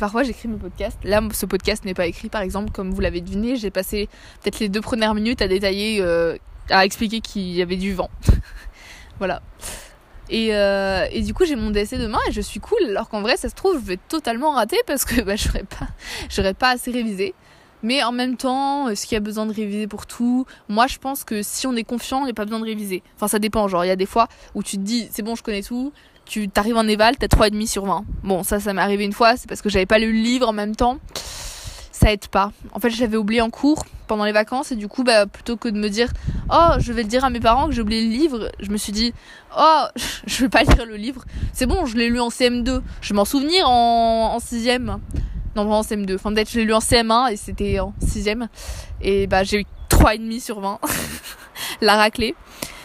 parfois 0.00 0.22
j'écris 0.22 0.48
mes 0.48 0.56
podcasts. 0.56 0.96
Là, 1.04 1.20
ce 1.30 1.44
podcast 1.44 1.84
n'est 1.84 1.92
pas 1.92 2.06
écrit, 2.06 2.30
par 2.30 2.40
exemple, 2.40 2.70
comme 2.70 2.90
vous 2.90 3.02
l'avez 3.02 3.20
deviné. 3.20 3.56
J'ai 3.56 3.70
passé 3.70 4.08
peut-être 4.40 4.60
les 4.60 4.70
deux 4.70 4.80
premières 4.80 5.12
minutes 5.12 5.42
à 5.42 5.46
détailler, 5.46 5.98
euh, 6.00 6.38
à 6.70 6.86
expliquer 6.86 7.20
qu'il 7.20 7.52
y 7.52 7.60
avait 7.60 7.76
du 7.76 7.92
vent. 7.92 8.08
voilà. 9.18 9.42
Et, 10.30 10.54
euh, 10.54 11.06
et, 11.12 11.20
du 11.20 11.34
coup, 11.34 11.44
j'ai 11.44 11.56
mon 11.56 11.70
DSC 11.70 11.98
demain 11.98 12.20
et 12.30 12.32
je 12.32 12.40
suis 12.40 12.60
cool. 12.60 12.78
Alors 12.88 13.10
qu'en 13.10 13.20
vrai, 13.20 13.36
ça 13.36 13.50
se 13.50 13.54
trouve, 13.54 13.74
je 13.74 13.84
vais 13.84 13.98
totalement 14.08 14.52
rater 14.52 14.78
parce 14.86 15.04
que 15.04 15.20
bah, 15.20 15.36
j'aurais 15.36 16.54
pas 16.54 16.70
assez 16.70 16.90
révisé. 16.92 17.34
Mais 17.82 18.02
en 18.02 18.12
même 18.12 18.36
temps, 18.36 18.88
est-ce 18.88 19.06
qu'il 19.06 19.14
y 19.14 19.16
a 19.16 19.20
besoin 19.20 19.46
de 19.46 19.52
réviser 19.52 19.86
pour 19.86 20.06
tout? 20.06 20.46
Moi, 20.68 20.86
je 20.86 20.98
pense 20.98 21.24
que 21.24 21.42
si 21.42 21.66
on 21.66 21.76
est 21.76 21.84
confiant, 21.84 22.20
il 22.20 22.24
n'y 22.24 22.30
a 22.30 22.34
pas 22.34 22.44
besoin 22.44 22.60
de 22.60 22.64
réviser. 22.64 23.02
Enfin, 23.16 23.28
ça 23.28 23.38
dépend. 23.38 23.68
Genre, 23.68 23.84
il 23.84 23.88
y 23.88 23.92
a 23.92 23.96
des 23.96 24.06
fois 24.06 24.28
où 24.54 24.62
tu 24.62 24.76
te 24.76 24.82
dis, 24.82 25.08
c'est 25.12 25.22
bon, 25.22 25.34
je 25.34 25.42
connais 25.42 25.62
tout. 25.62 25.92
Tu 26.24 26.48
t'arrives 26.48 26.76
en 26.76 26.86
éval, 26.86 27.16
t'as 27.16 27.26
3,5 27.26 27.66
sur 27.66 27.86
20. 27.86 28.04
Bon, 28.22 28.42
ça, 28.42 28.60
ça 28.60 28.72
m'est 28.72 28.82
arrivé 28.82 29.04
une 29.04 29.12
fois. 29.12 29.36
C'est 29.36 29.48
parce 29.48 29.62
que 29.62 29.68
j'avais 29.68 29.86
pas 29.86 29.98
lu 29.98 30.12
le 30.12 30.18
livre 30.18 30.48
en 30.48 30.52
même 30.52 30.76
temps. 30.76 30.98
Ça 31.92 32.12
aide 32.12 32.28
pas. 32.28 32.52
En 32.72 32.80
fait, 32.80 32.90
j'avais 32.90 33.16
oublié 33.16 33.40
en 33.40 33.50
cours 33.50 33.84
pendant 34.06 34.24
les 34.24 34.32
vacances 34.32 34.72
et 34.72 34.76
du 34.76 34.88
coup, 34.88 35.04
bah, 35.04 35.26
plutôt 35.26 35.56
que 35.56 35.68
de 35.68 35.78
me 35.78 35.88
dire, 35.88 36.12
oh, 36.50 36.74
je 36.78 36.92
vais 36.92 37.02
le 37.02 37.08
dire 37.08 37.24
à 37.24 37.30
mes 37.30 37.40
parents 37.40 37.66
que 37.66 37.72
j'ai 37.72 37.82
oublié 37.82 38.04
le 38.04 38.10
livre, 38.10 38.52
je 38.60 38.70
me 38.70 38.76
suis 38.76 38.92
dit, 38.92 39.12
oh, 39.58 39.84
je 40.26 40.42
vais 40.42 40.48
pas 40.48 40.62
lire 40.64 40.84
le 40.86 40.96
livre. 40.96 41.24
C'est 41.52 41.66
bon, 41.66 41.86
je 41.86 41.96
l'ai 41.96 42.08
lu 42.08 42.20
en 42.20 42.28
CM2. 42.28 42.82
Je 43.00 43.14
m'en 43.14 43.24
souvenir 43.24 43.68
en, 43.68 44.34
en 44.34 44.38
6ème. 44.38 44.98
En 45.58 45.82
CM2. 45.82 46.14
Enfin, 46.14 46.32
peut-être 46.32 46.50
je 46.50 46.58
l'ai 46.58 46.64
lu 46.64 46.72
en 46.72 46.78
CM1 46.78 47.32
et 47.32 47.36
c'était 47.36 47.80
en 47.80 47.94
6ème. 48.04 48.48
Et 49.00 49.26
bah, 49.26 49.44
j'ai 49.44 49.60
eu 49.60 49.64
3,5 49.90 50.40
sur 50.40 50.60
20. 50.60 50.78
La 51.80 51.96
raclée. 51.96 52.34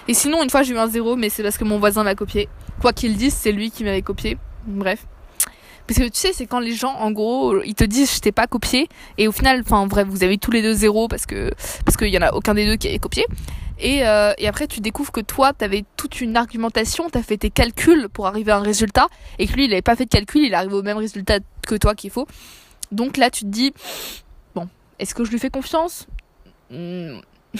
Et 0.08 0.14
sinon, 0.14 0.44
une 0.44 0.50
fois, 0.50 0.64
j'ai 0.64 0.74
eu 0.74 0.78
un 0.78 0.88
0, 0.88 1.16
mais 1.16 1.30
c'est 1.30 1.44
parce 1.44 1.58
que 1.58 1.64
mon 1.64 1.80
voisin 1.80 2.04
m'a 2.04 2.16
copié. 2.16 2.50
Quoi 2.82 2.94
qu'il 2.94 3.16
dise, 3.16 3.34
c'est 3.34 3.52
lui 3.52 3.72
qui 3.72 3.84
m'avait 3.84 4.02
copié. 4.02 4.38
Bref. 4.66 5.06
Parce 5.88 6.00
que 6.00 6.06
tu 6.06 6.18
sais, 6.20 6.34
c'est 6.34 6.46
quand 6.46 6.60
les 6.60 6.74
gens, 6.74 6.94
en 6.96 7.12
gros, 7.12 7.62
ils 7.64 7.76
te 7.76 7.84
disent 7.84 8.16
je 8.16 8.20
t'ai 8.20 8.32
pas 8.32 8.48
copié, 8.48 8.88
et 9.18 9.28
au 9.28 9.34
final, 9.34 9.62
enfin 9.66 9.86
bref, 9.86 10.08
vous 10.10 10.24
avez 10.24 10.38
tous 10.38 10.52
les 10.52 10.62
deux 10.62 10.74
zéro 10.74 11.10
parce 11.10 11.26
que 11.26 11.52
parce 11.86 11.98
qu'il 11.98 12.08
y 12.08 12.18
en 12.18 12.22
a 12.22 12.32
aucun 12.32 12.54
des 12.54 12.66
deux 12.66 12.78
qui 12.78 12.88
avait 12.88 13.00
copié. 13.00 13.26
Et, 13.80 14.06
euh, 14.08 14.32
et 14.38 14.48
après, 14.48 14.68
tu 14.68 14.80
découvres 14.80 15.12
que 15.12 15.20
toi, 15.20 15.52
t'avais 15.52 15.84
toute 15.98 16.22
une 16.22 16.38
argumentation, 16.38 17.10
t'as 17.10 17.24
fait 17.24 17.38
tes 17.38 17.50
calculs 17.50 18.08
pour 18.08 18.28
arriver 18.28 18.52
à 18.52 18.58
un 18.58 18.62
résultat, 18.62 19.08
et 19.40 19.48
que 19.48 19.54
lui, 19.54 19.66
il 19.66 19.74
avait 19.74 19.82
pas 19.82 19.96
fait 19.96 20.06
de 20.06 20.10
calcul, 20.10 20.46
il 20.46 20.54
arrive 20.54 20.74
au 20.74 20.84
même 20.84 20.98
résultat 20.98 21.40
que 21.68 21.76
toi 21.76 21.96
qu'il 21.96 22.12
faut. 22.12 22.28
Donc 22.94 23.18
là, 23.18 23.30
tu 23.30 23.42
te 23.42 23.50
dis, 23.50 23.74
bon, 24.56 24.70
est-ce 25.00 25.16
que 25.16 25.26
je 25.26 25.32
lui 25.32 25.40
fais 25.40 25.50
confiance? 25.50 26.08
Hmm. 26.70 27.20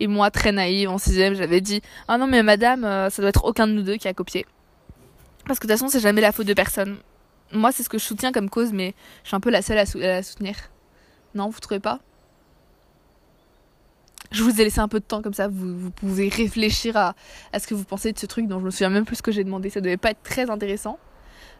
Et 0.00 0.06
moi, 0.06 0.30
très 0.30 0.52
naïve, 0.52 0.90
en 0.90 0.98
sixième, 0.98 1.34
j'avais 1.34 1.60
dit, 1.60 1.80
ah 2.06 2.18
non, 2.18 2.26
mais 2.26 2.42
madame, 2.42 2.84
euh, 2.84 3.10
ça 3.10 3.22
doit 3.22 3.30
être 3.30 3.44
aucun 3.44 3.66
de 3.66 3.72
nous 3.72 3.82
deux 3.82 3.96
qui 3.96 4.06
a 4.06 4.14
copié. 4.14 4.46
Parce 5.46 5.58
que 5.58 5.66
de 5.66 5.72
toute 5.72 5.78
façon, 5.78 5.88
c'est 5.90 6.00
jamais 6.00 6.20
la 6.20 6.30
faute 6.30 6.46
de 6.46 6.54
personne. 6.54 6.98
Moi, 7.52 7.72
c'est 7.72 7.82
ce 7.82 7.88
que 7.88 7.98
je 7.98 8.04
soutiens 8.04 8.30
comme 8.32 8.50
cause, 8.50 8.72
mais 8.72 8.94
je 9.22 9.28
suis 9.28 9.36
un 9.36 9.40
peu 9.40 9.50
la 9.50 9.62
seule 9.62 9.78
à, 9.78 9.84
la 9.94 10.22
soutenir. 10.22 10.54
Non, 11.34 11.48
vous 11.48 11.58
trouvez 11.60 11.80
pas? 11.80 12.00
Je 14.30 14.42
vous 14.42 14.60
ai 14.60 14.64
laissé 14.64 14.80
un 14.80 14.88
peu 14.88 15.00
de 15.00 15.04
temps 15.04 15.22
comme 15.22 15.32
ça, 15.32 15.48
vous, 15.48 15.90
pouvez 15.90 16.28
réfléchir 16.28 16.96
à, 16.96 17.14
à, 17.52 17.58
ce 17.58 17.66
que 17.66 17.74
vous 17.74 17.84
pensez 17.84 18.12
de 18.12 18.18
ce 18.18 18.26
truc 18.26 18.46
dont 18.46 18.60
je 18.60 18.64
me 18.66 18.70
souviens 18.70 18.90
même 18.90 19.06
plus 19.06 19.16
ce 19.16 19.22
que 19.22 19.32
j'ai 19.32 19.42
demandé, 19.42 19.70
ça 19.70 19.80
devait 19.80 19.96
pas 19.96 20.10
être 20.10 20.22
très 20.22 20.50
intéressant. 20.50 20.98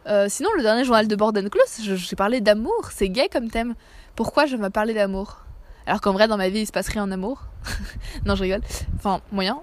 Euh, 0.07 0.27
sinon, 0.29 0.49
le 0.55 0.63
dernier 0.63 0.83
journal 0.83 1.07
de 1.07 1.15
Borden 1.15 1.49
Close, 1.49 1.81
j'ai 1.81 2.15
parlé 2.15 2.41
d'amour. 2.41 2.89
C'est 2.91 3.09
gay 3.09 3.29
comme 3.31 3.49
thème. 3.49 3.75
Pourquoi 4.15 4.45
je 4.45 4.55
vais 4.55 4.69
parler 4.69 4.93
d'amour? 4.93 5.45
Alors 5.85 6.01
qu'en 6.01 6.13
vrai, 6.13 6.27
dans 6.27 6.37
ma 6.37 6.49
vie, 6.49 6.61
il 6.61 6.67
se 6.67 6.71
passe 6.71 6.89
rien 6.89 7.03
en 7.03 7.11
amour. 7.11 7.45
non, 8.25 8.35
je 8.35 8.43
rigole. 8.43 8.61
Enfin, 8.97 9.21
moyen. 9.31 9.59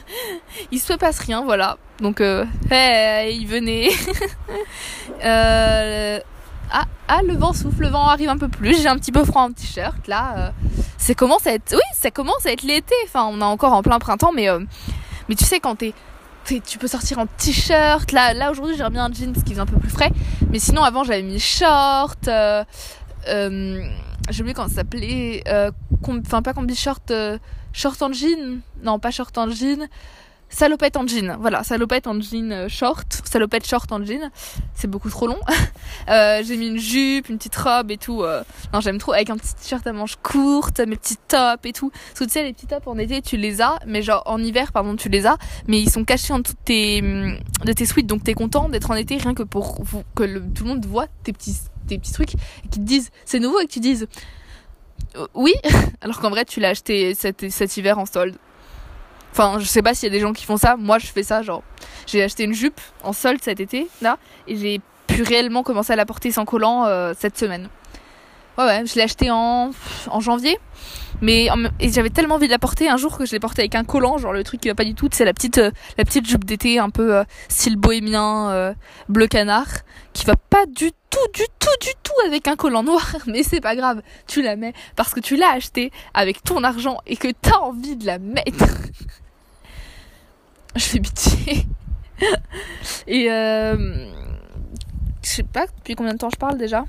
il 0.72 0.80
se 0.80 0.92
passe 0.94 1.18
rien, 1.18 1.44
voilà. 1.44 1.78
Donc, 2.00 2.20
euh, 2.20 2.44
hey, 2.70 3.44
venez. 3.44 3.90
euh, 5.24 6.20
ah, 6.70 6.84
ah, 7.06 7.20
le 7.22 7.34
vent 7.34 7.52
souffle, 7.52 7.82
le 7.82 7.88
vent 7.88 8.08
arrive 8.08 8.30
un 8.30 8.38
peu 8.38 8.48
plus. 8.48 8.80
J'ai 8.80 8.88
un 8.88 8.96
petit 8.96 9.12
peu 9.12 9.24
froid 9.24 9.42
en 9.42 9.52
t-shirt. 9.52 10.06
Là, 10.08 10.34
euh, 10.38 10.50
c'est 10.96 11.14
commence 11.14 11.46
à 11.46 11.52
être, 11.52 11.74
oui, 11.74 11.82
ça 11.94 12.10
commence 12.10 12.46
à 12.46 12.52
être 12.52 12.62
l'été. 12.62 12.94
Enfin, 13.04 13.28
on 13.30 13.40
est 13.40 13.44
encore 13.44 13.74
en 13.74 13.82
plein 13.82 13.98
printemps, 13.98 14.32
mais, 14.32 14.48
euh, 14.48 14.60
mais 15.28 15.34
tu 15.34 15.44
sais, 15.44 15.60
quand 15.60 15.76
t'es 15.76 15.92
tu 16.44 16.78
peux 16.78 16.88
sortir 16.88 17.18
en 17.18 17.26
t-shirt. 17.26 18.12
Là, 18.12 18.50
aujourd'hui, 18.50 18.76
j'ai 18.76 18.88
bien 18.90 19.04
un 19.04 19.12
jeans 19.12 19.32
qui 19.32 19.54
fait 19.54 19.60
un 19.60 19.66
peu 19.66 19.78
plus 19.78 19.90
frais. 19.90 20.10
Mais 20.50 20.58
sinon, 20.58 20.82
avant, 20.82 21.04
j'avais 21.04 21.22
mis 21.22 21.38
short. 21.38 22.28
Euh, 22.28 22.64
euh, 23.28 23.82
j'ai 24.30 24.40
oublié 24.42 24.54
comment 24.54 24.68
ça 24.68 24.76
s'appelait. 24.76 25.42
Euh, 25.48 25.70
enfin, 26.02 26.42
pas 26.42 26.52
combi 26.52 26.74
short. 26.74 27.10
Euh, 27.10 27.38
short 27.72 28.00
en 28.02 28.12
jean. 28.12 28.60
Non, 28.82 28.98
pas 28.98 29.10
short 29.10 29.36
en 29.38 29.50
jean 29.50 29.88
salopette 30.52 30.96
en 30.96 31.06
jean. 31.06 31.36
Voilà, 31.40 31.64
salopette 31.64 32.06
en 32.06 32.20
jean 32.20 32.52
euh, 32.52 32.68
short, 32.68 33.22
salopette 33.24 33.66
short 33.66 33.90
en 33.90 34.04
jean. 34.04 34.30
C'est 34.74 34.88
beaucoup 34.88 35.10
trop 35.10 35.26
long. 35.26 35.40
euh, 36.08 36.42
j'ai 36.44 36.56
mis 36.56 36.68
une 36.68 36.78
jupe, 36.78 37.28
une 37.28 37.38
petite 37.38 37.56
robe 37.56 37.90
et 37.90 37.96
tout. 37.96 38.22
Euh. 38.22 38.42
Non, 38.72 38.80
j'aime 38.80 38.98
trop 38.98 39.12
avec 39.12 39.30
un 39.30 39.36
petit 39.36 39.54
t-shirt 39.54 39.84
à 39.86 39.92
manches 39.92 40.16
courtes, 40.22 40.80
mes 40.80 40.96
petits 40.96 41.16
tops 41.28 41.64
et 41.64 41.72
tout. 41.72 41.90
Parce 41.90 42.20
que 42.20 42.24
tu 42.24 42.30
sais, 42.30 42.44
les 42.44 42.52
petits 42.52 42.66
tops 42.66 42.86
en 42.86 42.98
été, 42.98 43.22
tu 43.22 43.36
les 43.36 43.60
as, 43.60 43.78
mais 43.86 44.02
genre 44.02 44.22
en 44.26 44.38
hiver, 44.38 44.72
pardon, 44.72 44.94
tu 44.94 45.08
les 45.08 45.26
as, 45.26 45.38
mais 45.66 45.80
ils 45.80 45.90
sont 45.90 46.04
cachés 46.04 46.32
en 46.32 46.38
dessous 46.38 46.54
de 46.54 46.64
tes, 46.64 47.02
mm, 47.02 47.38
de 47.64 47.72
tes 47.72 47.86
suites. 47.86 48.06
Donc 48.06 48.22
t'es 48.22 48.34
content 48.34 48.68
d'être 48.68 48.90
en 48.90 48.94
été 48.94 49.16
rien 49.16 49.34
que 49.34 49.42
pour 49.42 49.80
que 50.14 50.38
tout 50.38 50.64
le 50.64 50.68
monde 50.68 50.84
voit 50.84 51.06
tes 51.24 51.32
petits, 51.32 51.56
tes 51.88 51.98
petits 51.98 52.12
trucs 52.12 52.34
et 52.34 52.68
qu'ils 52.70 52.82
te 52.82 52.86
disent 52.86 53.10
c'est 53.24 53.40
nouveau 53.40 53.58
et 53.60 53.66
que 53.66 53.72
tu 53.72 53.80
dises 53.80 54.06
oui, 55.34 55.52
alors 56.00 56.20
qu'en 56.20 56.30
vrai 56.30 56.44
tu 56.44 56.60
l'as 56.60 56.70
acheté 56.70 57.14
cet, 57.14 57.50
cet 57.50 57.76
hiver 57.76 57.98
en 57.98 58.06
solde. 58.06 58.36
Enfin, 59.32 59.58
je 59.58 59.64
sais 59.64 59.82
pas 59.82 59.94
s'il 59.94 60.08
y 60.08 60.12
a 60.12 60.14
des 60.14 60.20
gens 60.20 60.32
qui 60.32 60.44
font 60.44 60.58
ça. 60.58 60.76
Moi, 60.76 60.98
je 60.98 61.06
fais 61.06 61.22
ça. 61.22 61.42
Genre, 61.42 61.62
j'ai 62.06 62.22
acheté 62.22 62.44
une 62.44 62.52
jupe 62.52 62.80
en 63.02 63.12
solde 63.12 63.42
cet 63.42 63.60
été, 63.60 63.88
là, 64.02 64.18
et 64.46 64.56
j'ai 64.56 64.80
pu 65.06 65.22
réellement 65.22 65.62
commencer 65.62 65.92
à 65.92 65.96
la 65.96 66.06
porter 66.06 66.30
sans 66.30 66.44
collant 66.44 66.84
euh, 66.86 67.14
cette 67.18 67.38
semaine. 67.38 67.68
Ouais, 68.58 68.64
ouais, 68.64 68.86
je 68.86 68.94
l'ai 68.96 69.02
acheté 69.02 69.30
en, 69.30 69.70
en 70.08 70.20
janvier. 70.20 70.58
Mais 71.22 71.48
j'avais 71.80 72.10
tellement 72.10 72.34
envie 72.34 72.48
de 72.48 72.52
la 72.52 72.58
porter 72.58 72.88
un 72.88 72.96
jour 72.96 73.16
que 73.16 73.24
je 73.24 73.30
l'ai 73.30 73.38
porté 73.38 73.62
avec 73.62 73.76
un 73.76 73.84
collant, 73.84 74.18
genre 74.18 74.32
le 74.32 74.42
truc 74.42 74.60
qui 74.60 74.68
va 74.68 74.74
pas 74.74 74.84
du 74.84 74.94
tout, 74.94 75.08
c'est 75.12 75.24
la 75.24 75.32
petite 75.32 75.58
euh, 75.58 75.70
la 75.96 76.04
petite 76.04 76.26
jupe 76.26 76.44
d'été 76.44 76.80
un 76.80 76.90
peu 76.90 77.14
euh, 77.16 77.24
style 77.48 77.76
bohémien 77.76 78.50
euh, 78.50 78.74
bleu 79.08 79.28
canard 79.28 79.68
qui 80.14 80.24
va 80.26 80.34
pas 80.34 80.66
du 80.66 80.90
tout 81.10 81.28
du 81.32 81.44
tout 81.60 81.76
du 81.80 81.90
tout 82.02 82.26
avec 82.26 82.48
un 82.48 82.56
collant 82.56 82.82
noir, 82.82 83.16
mais 83.28 83.44
c'est 83.44 83.60
pas 83.60 83.76
grave, 83.76 84.02
tu 84.26 84.42
la 84.42 84.56
mets 84.56 84.72
parce 84.96 85.14
que 85.14 85.20
tu 85.20 85.36
l'as 85.36 85.50
acheté 85.52 85.92
avec 86.12 86.42
ton 86.42 86.64
argent 86.64 86.98
et 87.06 87.16
que 87.16 87.28
t'as 87.28 87.58
envie 87.58 87.94
de 87.94 88.04
la 88.04 88.18
mettre. 88.18 88.66
je 90.74 90.82
fais 90.82 90.98
pitié. 91.00 91.66
et 93.06 93.26
je 93.26 94.08
sais 95.22 95.44
pas 95.44 95.66
depuis 95.66 95.94
combien 95.94 96.14
de 96.14 96.18
temps 96.18 96.30
je 96.30 96.38
parle 96.38 96.58
déjà. 96.58 96.84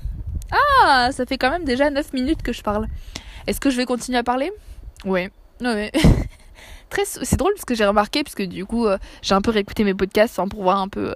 Ah, 0.54 1.10
ça 1.12 1.26
fait 1.26 1.38
quand 1.38 1.50
même 1.50 1.64
déjà 1.64 1.90
9 1.90 2.12
minutes 2.12 2.42
que 2.42 2.52
je 2.52 2.62
parle. 2.62 2.86
Est-ce 3.46 3.60
que 3.60 3.70
je 3.70 3.76
vais 3.76 3.84
continuer 3.84 4.18
à 4.18 4.22
parler? 4.22 4.52
Ouais. 5.04 5.30
Ouais. 5.60 5.90
Très, 6.90 7.04
c'est 7.04 7.36
drôle 7.36 7.52
parce 7.54 7.64
que 7.64 7.74
j'ai 7.74 7.84
remarqué, 7.84 8.22
parce 8.22 8.34
que 8.34 8.42
du 8.42 8.64
coup, 8.64 8.86
euh, 8.86 8.98
j'ai 9.22 9.34
un 9.34 9.40
peu 9.40 9.50
réécouté 9.50 9.84
mes 9.84 9.94
podcasts 9.94 10.40
pour 10.48 10.62
voir 10.62 10.80
un 10.80 10.88
peu. 10.88 11.14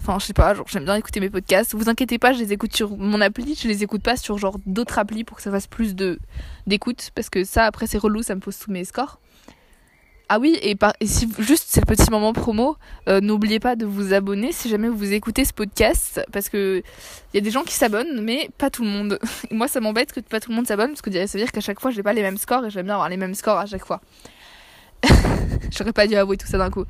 Enfin, 0.00 0.18
je 0.18 0.26
sais 0.26 0.32
pas, 0.32 0.54
genre 0.54 0.66
j'aime 0.66 0.84
bien 0.84 0.94
écouter 0.94 1.20
mes 1.20 1.28
podcasts. 1.28 1.74
Vous 1.74 1.90
inquiétez 1.90 2.18
pas, 2.18 2.32
je 2.32 2.38
les 2.38 2.52
écoute 2.52 2.74
sur 2.74 2.96
mon 2.96 3.20
appli, 3.20 3.54
je 3.54 3.68
les 3.68 3.82
écoute 3.82 4.02
pas 4.02 4.16
sur 4.16 4.38
genre 4.38 4.56
d'autres 4.64 4.98
applis 4.98 5.24
pour 5.24 5.36
que 5.36 5.42
ça 5.42 5.50
fasse 5.50 5.66
plus 5.66 5.94
de 5.94 6.18
d'écoute 6.66 7.10
parce 7.14 7.28
que 7.28 7.44
ça 7.44 7.66
après 7.66 7.86
c'est 7.86 7.98
relou, 7.98 8.22
ça 8.22 8.34
me 8.34 8.40
pose 8.40 8.58
tous 8.58 8.70
mes 8.70 8.84
scores. 8.84 9.20
Ah 10.32 10.38
oui, 10.38 10.56
et, 10.62 10.76
par, 10.76 10.92
et 11.00 11.08
si 11.08 11.28
juste 11.40 11.64
c'est 11.70 11.80
le 11.80 11.86
petit 11.86 12.08
moment 12.08 12.32
promo, 12.32 12.76
euh, 13.08 13.20
n'oubliez 13.20 13.58
pas 13.58 13.74
de 13.74 13.84
vous 13.84 14.12
abonner 14.14 14.52
si 14.52 14.68
jamais 14.68 14.88
vous 14.88 15.12
écoutez 15.12 15.44
ce 15.44 15.52
podcast, 15.52 16.24
parce 16.30 16.48
que 16.48 16.84
il 17.34 17.36
y 17.36 17.38
a 17.38 17.40
des 17.40 17.50
gens 17.50 17.64
qui 17.64 17.74
s'abonnent, 17.74 18.22
mais 18.22 18.48
pas 18.56 18.70
tout 18.70 18.84
le 18.84 18.90
monde. 18.90 19.18
Moi, 19.50 19.66
ça 19.66 19.80
m'embête 19.80 20.12
que 20.12 20.20
pas 20.20 20.38
tout 20.38 20.50
le 20.50 20.54
monde 20.54 20.68
s'abonne, 20.68 20.90
parce 20.90 21.02
que 21.02 21.10
ça 21.10 21.36
veut 21.36 21.44
dire 21.44 21.50
qu'à 21.50 21.60
chaque 21.60 21.80
fois, 21.80 21.90
j'ai 21.90 22.04
pas 22.04 22.12
les 22.12 22.22
mêmes 22.22 22.38
scores 22.38 22.64
et 22.64 22.70
j'aime 22.70 22.86
bien 22.86 22.94
avoir 22.94 23.08
les 23.08 23.16
mêmes 23.16 23.34
scores 23.34 23.58
à 23.58 23.66
chaque 23.66 23.84
fois. 23.84 24.00
J'aurais 25.72 25.92
pas 25.92 26.06
dû 26.06 26.14
avouer 26.14 26.36
tout 26.36 26.46
ça 26.46 26.58
d'un 26.58 26.70
coup. 26.70 26.84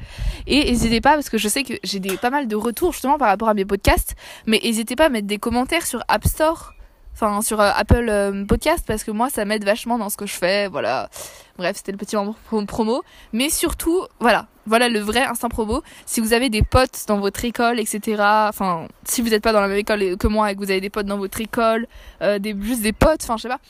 Et 0.47 0.71
n'hésitez 0.71 1.01
pas, 1.01 1.15
parce 1.15 1.31
que 1.31 1.39
je 1.39 1.49
sais 1.49 1.63
que 1.63 1.73
j'ai 1.83 1.99
pas 2.21 2.29
mal 2.29 2.47
de 2.47 2.57
retours 2.57 2.93
justement 2.93 3.17
par 3.17 3.29
rapport 3.29 3.49
à 3.49 3.55
mes 3.55 3.65
podcasts, 3.65 4.17
mais 4.45 4.61
n'hésitez 4.63 4.97
pas 4.97 5.07
à 5.07 5.09
mettre 5.09 5.27
des 5.27 5.39
commentaires 5.39 5.87
sur 5.87 6.05
App 6.09 6.27
Store 6.27 6.75
enfin 7.21 7.43
sur 7.43 7.61
euh, 7.61 7.71
Apple 7.77 8.07
euh, 8.09 8.45
Podcast 8.47 8.85
parce 8.87 9.05
que 9.05 9.11
moi 9.11 9.29
ça 9.29 9.45
m'aide 9.45 9.65
vachement 9.65 9.99
dans 9.99 10.09
ce 10.09 10.17
que 10.17 10.27
je 10.27 10.35
fais 10.35 10.69
voilà. 10.69 11.11
Bref 11.59 11.77
c'était 11.77 11.93
le 11.93 11.99
petit 11.99 12.17
moment 12.17 12.35
promo. 12.67 13.03
Mais 13.33 13.51
surtout 13.51 14.07
voilà 14.21 14.47
voilà 14.67 14.89
le 14.89 15.01
vrai 15.01 15.25
instant 15.25 15.49
promo. 15.49 15.83
Si 16.07 16.21
vous 16.21 16.33
avez 16.33 16.49
des 16.49 16.63
potes 16.63 17.05
dans 17.09 17.19
votre 17.19 17.45
école 17.45 17.79
etc 17.79 18.17
enfin 18.49 18.87
si 19.05 19.21
vous 19.21 19.29
n'êtes 19.29 19.43
pas 19.43 19.53
dans 19.53 19.61
la 19.61 19.69
même 19.69 19.77
école 19.77 20.17
que 20.17 20.27
moi 20.29 20.51
et 20.51 20.55
que 20.55 20.61
vous 20.61 20.71
avez 20.71 20.81
des 20.81 20.91
potes 20.91 21.07
dans 21.07 21.19
votre 21.19 21.41
école 21.41 21.87
euh, 22.23 22.39
des 22.39 22.57
juste 22.59 22.83
des 22.83 22.93
potes 22.93 23.23
enfin 23.23 23.37
je 23.37 23.43
sais 23.43 23.49
pas 23.49 23.61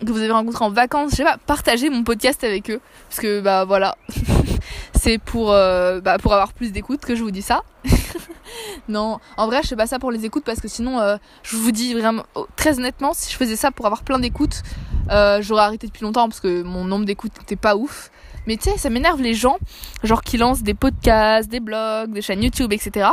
que 0.00 0.10
vous 0.10 0.18
avez 0.18 0.30
rencontré 0.30 0.64
en 0.64 0.70
vacances 0.70 1.10
je 1.10 1.16
sais 1.16 1.24
pas 1.24 1.38
partagez 1.46 1.90
mon 1.90 2.04
podcast 2.04 2.44
avec 2.44 2.70
eux. 2.70 2.80
Parce 3.08 3.20
que 3.20 3.40
bah 3.40 3.64
voilà. 3.64 3.96
C'est 4.94 5.18
bah, 5.18 6.18
pour 6.18 6.32
avoir 6.32 6.52
plus 6.52 6.72
d'écoute 6.72 7.00
que 7.00 7.16
je 7.16 7.22
vous 7.22 7.30
dis 7.30 7.42
ça 7.42 7.62
non, 8.88 9.18
en 9.36 9.46
vrai, 9.46 9.60
je 9.62 9.68
fais 9.68 9.76
pas 9.76 9.86
ça 9.86 9.98
pour 9.98 10.10
les 10.10 10.24
écoutes 10.24 10.44
parce 10.44 10.60
que 10.60 10.68
sinon, 10.68 11.00
euh, 11.00 11.16
je 11.42 11.56
vous 11.56 11.72
dis 11.72 11.94
vraiment 11.94 12.24
oh, 12.34 12.46
très 12.56 12.78
honnêtement, 12.78 13.12
si 13.12 13.30
je 13.32 13.36
faisais 13.36 13.56
ça 13.56 13.70
pour 13.70 13.86
avoir 13.86 14.02
plein 14.02 14.18
d'écoutes, 14.18 14.62
euh, 15.10 15.40
j'aurais 15.42 15.62
arrêté 15.62 15.86
depuis 15.86 16.02
longtemps 16.02 16.28
parce 16.28 16.40
que 16.40 16.62
mon 16.62 16.84
nombre 16.84 17.04
d'écoutes 17.04 17.38
n'était 17.38 17.56
pas 17.56 17.76
ouf. 17.76 18.10
Mais 18.46 18.56
tu 18.56 18.70
sais, 18.70 18.78
ça 18.78 18.88
m'énerve 18.88 19.20
les 19.20 19.34
gens, 19.34 19.58
genre 20.02 20.22
qui 20.22 20.38
lancent 20.38 20.62
des 20.62 20.72
podcasts, 20.72 21.50
des 21.50 21.60
blogs, 21.60 22.10
des 22.12 22.22
chaînes 22.22 22.42
YouTube, 22.42 22.72
etc. 22.72 23.10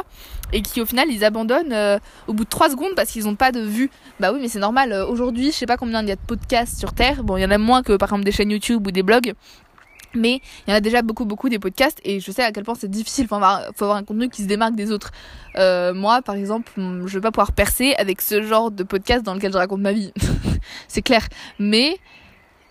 Et 0.53 0.61
qui 0.61 0.79
au 0.79 0.85
final 0.85 1.09
ils 1.11 1.25
abandonnent 1.25 1.73
euh, 1.73 1.99
au 2.27 2.33
bout 2.33 2.45
de 2.45 2.49
3 2.49 2.69
secondes 2.69 2.95
parce 2.95 3.11
qu'ils 3.11 3.25
n'ont 3.25 3.35
pas 3.35 3.51
de 3.51 3.59
vues. 3.59 3.91
Bah 4.21 4.31
oui, 4.31 4.39
mais 4.41 4.47
c'est 4.47 4.59
normal. 4.59 4.93
Aujourd'hui, 5.09 5.51
je 5.51 5.57
sais 5.57 5.65
pas 5.65 5.75
combien 5.75 6.01
il 6.01 6.07
y 6.07 6.11
a 6.11 6.15
de 6.15 6.21
podcasts 6.25 6.79
sur 6.79 6.93
Terre. 6.93 7.23
Bon, 7.23 7.35
il 7.35 7.41
y 7.41 7.45
en 7.45 7.51
a 7.51 7.57
moins 7.57 7.83
que 7.83 7.93
par 7.97 8.07
exemple 8.07 8.23
des 8.23 8.31
chaînes 8.31 8.51
YouTube 8.51 8.87
ou 8.87 8.91
des 8.91 9.03
blogs 9.03 9.33
mais 10.13 10.41
il 10.65 10.71
y 10.71 10.73
en 10.73 10.75
a 10.75 10.81
déjà 10.81 11.01
beaucoup 11.01 11.25
beaucoup 11.25 11.49
des 11.49 11.59
podcasts 11.59 11.99
et 12.03 12.19
je 12.19 12.31
sais 12.31 12.43
à 12.43 12.51
quel 12.51 12.63
point 12.63 12.75
c'est 12.75 12.89
difficile. 12.89 13.25
Il 13.25 13.27
faut 13.27 13.35
avoir, 13.35 13.95
un 13.95 14.03
contenu 14.03 14.29
qui 14.29 14.43
se 14.43 14.47
démarque 14.47 14.75
des 14.75 14.91
autres. 14.91 15.11
Euh, 15.55 15.93
moi 15.93 16.21
par 16.21 16.35
exemple 16.35 16.71
je 16.77 17.13
vais 17.13 17.21
pas 17.21 17.31
pouvoir 17.31 17.51
percer 17.51 17.93
avec 17.97 18.21
ce 18.21 18.41
genre 18.41 18.71
de 18.71 18.83
podcast 18.83 19.23
dans 19.23 19.33
lequel 19.33 19.51
je 19.51 19.57
raconte 19.57 19.81
ma 19.81 19.93
vie. 19.93 20.13
C'est 20.87 21.01
clair. 21.01 21.27
Mais 21.59 21.97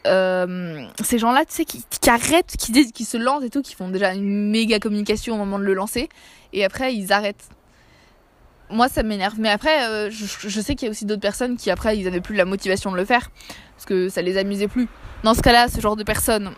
euh, 0.07 0.87
ces 1.02 1.19
gens 1.19 1.33
là 1.33 1.45
tu 1.45 1.52
sais 1.52 1.64
qui, 1.64 1.83
arrêtent 2.09 2.55
qui 2.57 2.71
disent 2.71 2.93
qui 2.93 3.05
se 3.05 3.16
lancent 3.16 3.43
et 3.43 3.50
tout 3.50 3.62
qui 3.62 3.75
font 3.75 3.88
déjà 3.88 4.14
une 4.14 4.50
méga 4.50 4.78
communication 4.78 5.35
au 5.35 5.38
moment 5.38 5.59
de 5.59 5.64
le 5.64 5.75
lancer 5.75 6.09
et 6.52 6.64
après 6.64 6.95
ils 6.95 7.12
arrêtent. 7.12 7.49
Moi 8.71 8.88
ça 8.88 9.02
m'énerve. 9.02 9.35
Mais 9.38 9.50
après 9.50 9.88
euh, 9.88 10.11
je, 10.11 10.61
sais 10.61 10.75
qu'il 10.75 10.87
y 10.87 10.88
a 10.88 10.90
aussi 10.90 11.07
d'autres 11.07 11.21
personnes 11.21 11.57
qui 11.57 11.71
après 11.71 11.99
ils 11.99 12.07
avaient 12.07 12.21
plus 12.21 12.37
la 12.37 12.45
motivation 12.45 12.93
de 12.93 12.97
le 12.97 13.05
faire 13.05 13.31
parce 13.75 13.87
que 13.87 14.09
ça 14.09 14.23
les 14.23 14.38
amusait 14.38 14.69
plus. 14.69 14.88
Dans 15.25 15.35
ce 15.35 15.43
cas 15.43 15.52
là 15.52 15.69
ce 15.69 15.81
genre 15.81 15.97
de 15.97 16.05
personnes 16.05 16.52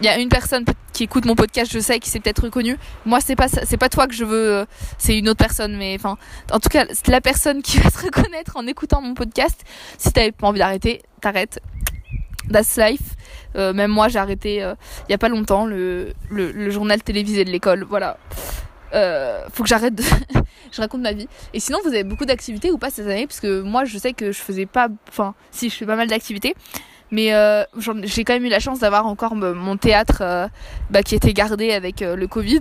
il 0.00 0.06
y 0.06 0.08
a 0.08 0.18
une 0.18 0.28
personne 0.28 0.64
qui 0.92 1.04
écoute 1.04 1.24
mon 1.24 1.34
podcast, 1.34 1.70
je 1.72 1.78
sais, 1.78 1.98
qui 1.98 2.08
s'est 2.08 2.20
peut-être 2.20 2.44
reconnue. 2.44 2.76
Moi, 3.04 3.20
c'est 3.20 3.36
pas 3.36 3.48
c'est 3.48 3.76
pas 3.76 3.88
toi 3.88 4.06
que 4.06 4.14
je 4.14 4.24
veux, 4.24 4.54
euh, 4.54 4.64
c'est 4.98 5.18
une 5.18 5.28
autre 5.28 5.38
personne. 5.38 5.76
Mais 5.76 5.94
enfin, 5.94 6.16
en 6.52 6.58
tout 6.58 6.68
cas, 6.68 6.86
c'est 6.90 7.08
la 7.08 7.20
personne 7.20 7.62
qui 7.62 7.78
va 7.80 7.90
se 7.90 7.98
reconnaître 7.98 8.56
en 8.56 8.66
écoutant 8.66 9.00
mon 9.00 9.14
podcast. 9.14 9.62
Si 9.98 10.12
t'avais 10.12 10.32
pas 10.32 10.46
envie 10.46 10.58
d'arrêter, 10.58 11.02
t'arrêtes. 11.20 11.60
That's 12.50 12.76
life. 12.76 13.14
Euh, 13.56 13.72
même 13.72 13.90
moi, 13.90 14.08
j'ai 14.08 14.18
arrêté 14.18 14.62
euh, 14.62 14.74
il 15.08 15.12
y 15.12 15.14
a 15.14 15.18
pas 15.18 15.28
longtemps 15.28 15.66
le, 15.66 16.14
le, 16.30 16.50
le 16.50 16.70
journal 16.70 17.02
télévisé 17.02 17.44
de 17.44 17.50
l'école. 17.50 17.84
Voilà. 17.88 18.16
Euh, 18.92 19.44
faut 19.52 19.62
que 19.62 19.68
j'arrête 19.68 19.94
de 19.94 20.02
je 20.72 20.80
raconte 20.80 21.00
ma 21.00 21.12
vie 21.12 21.28
et 21.54 21.60
sinon 21.60 21.78
vous 21.84 21.90
avez 21.90 22.02
beaucoup 22.02 22.24
d'activités 22.24 22.72
ou 22.72 22.78
pas 22.78 22.90
cette 22.90 23.06
année? 23.06 23.26
Parce 23.26 23.38
que 23.38 23.60
moi 23.60 23.84
je 23.84 23.96
sais 23.98 24.12
que 24.12 24.32
je 24.32 24.40
faisais 24.40 24.66
pas 24.66 24.88
enfin 25.08 25.34
si 25.52 25.70
je 25.70 25.76
fais 25.76 25.86
pas 25.86 25.94
mal 25.94 26.08
d'activités 26.08 26.56
mais 27.10 27.34
euh, 27.34 27.64
j'ai 28.04 28.24
quand 28.24 28.34
même 28.34 28.44
eu 28.44 28.48
la 28.48 28.60
chance 28.60 28.78
d'avoir 28.80 29.06
encore 29.06 29.34
mon 29.34 29.76
théâtre 29.76 30.18
euh, 30.20 30.48
bah, 30.90 31.02
qui 31.02 31.14
était 31.14 31.32
gardé 31.32 31.72
avec 31.72 32.02
euh, 32.02 32.14
le 32.14 32.26
Covid. 32.26 32.60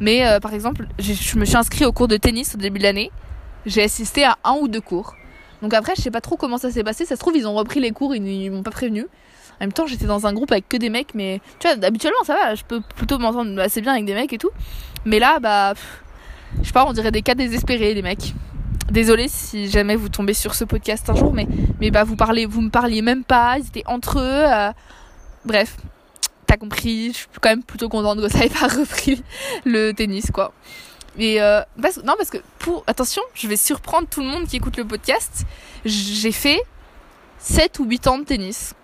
Mais 0.00 0.22
par 0.40 0.54
exemple, 0.54 0.86
je 0.98 1.38
me 1.38 1.44
suis 1.44 1.56
inscrit 1.56 1.84
au 1.84 1.92
cours 1.92 2.08
de 2.08 2.16
tennis 2.16 2.54
au 2.54 2.58
début 2.58 2.78
de 2.78 2.84
l'année. 2.84 3.10
J'ai 3.66 3.82
assisté 3.82 4.24
à 4.24 4.38
un 4.44 4.56
ou 4.60 4.68
deux 4.68 4.80
cours. 4.80 5.14
Donc 5.60 5.74
après, 5.74 5.94
je 5.96 6.02
sais 6.02 6.10
pas 6.10 6.20
trop 6.20 6.36
comment 6.36 6.58
ça 6.58 6.70
s'est 6.70 6.84
passé. 6.84 7.04
Ça 7.04 7.16
se 7.16 7.20
trouve, 7.20 7.36
ils 7.36 7.48
ont 7.48 7.54
repris 7.54 7.80
les 7.80 7.90
cours, 7.90 8.14
ils, 8.14 8.50
m'ont 8.50 8.62
pas 8.62 8.70
prévenu. 8.70 9.02
En 9.02 9.64
même 9.64 9.72
temps, 9.72 9.88
j'étais 9.88 10.06
dans 10.06 10.24
un 10.26 10.32
groupe 10.32 10.52
avec 10.52 10.68
que 10.68 10.76
des 10.76 10.88
mecs, 10.88 11.14
mais 11.16 11.40
tu 11.58 11.66
vois, 11.66 11.84
habituellement 11.84 12.22
ça 12.22 12.34
va, 12.34 12.54
je 12.54 12.62
peux 12.62 12.80
plutôt 12.80 13.18
m'entendre 13.18 13.60
assez 13.60 13.80
bien 13.80 13.92
avec 13.92 14.04
des 14.04 14.14
mecs 14.14 14.32
et 14.32 14.38
tout. 14.38 14.50
Mais 15.04 15.18
là, 15.18 15.40
bah, 15.40 15.74
je 16.60 16.66
sais 16.66 16.72
pas, 16.72 16.86
on 16.86 16.92
dirait 16.92 17.10
des 17.10 17.22
cas 17.22 17.34
désespérés, 17.34 17.92
les 17.92 18.02
mecs. 18.02 18.34
Désolée 18.90 19.28
si 19.28 19.68
jamais 19.68 19.96
vous 19.96 20.08
tombez 20.08 20.34
sur 20.34 20.54
ce 20.54 20.64
podcast 20.64 21.10
un 21.10 21.14
jour, 21.14 21.32
mais, 21.34 21.46
mais 21.80 21.90
bah 21.90 22.04
vous 22.04 22.16
parlez, 22.16 22.46
vous 22.46 22.62
me 22.62 22.70
parliez 22.70 23.02
même 23.02 23.22
pas, 23.22 23.58
ils 23.58 23.66
étaient 23.66 23.86
entre 23.86 24.18
eux. 24.18 24.44
Euh, 24.46 24.72
bref, 25.44 25.76
t'as 26.46 26.56
compris, 26.56 27.08
je 27.12 27.18
suis 27.18 27.28
quand 27.40 27.50
même 27.50 27.62
plutôt 27.62 27.90
contente 27.90 28.20
que 28.20 28.28
ça 28.28 28.44
ait 28.44 28.48
pas 28.48 28.66
repris 28.78 29.22
le 29.66 29.92
tennis, 29.92 30.30
quoi. 30.32 30.52
Et 31.18 31.42
euh, 31.42 31.60
non, 32.04 32.14
parce 32.16 32.30
que 32.30 32.38
pour. 32.58 32.84
Attention, 32.86 33.22
je 33.34 33.46
vais 33.48 33.56
surprendre 33.56 34.08
tout 34.08 34.20
le 34.20 34.26
monde 34.26 34.46
qui 34.46 34.56
écoute 34.56 34.76
le 34.76 34.84
podcast. 34.84 35.44
J'ai 35.84 36.32
fait 36.32 36.60
7 37.38 37.80
ou 37.80 37.84
8 37.84 38.06
ans 38.06 38.18
de 38.18 38.24
tennis. 38.24 38.74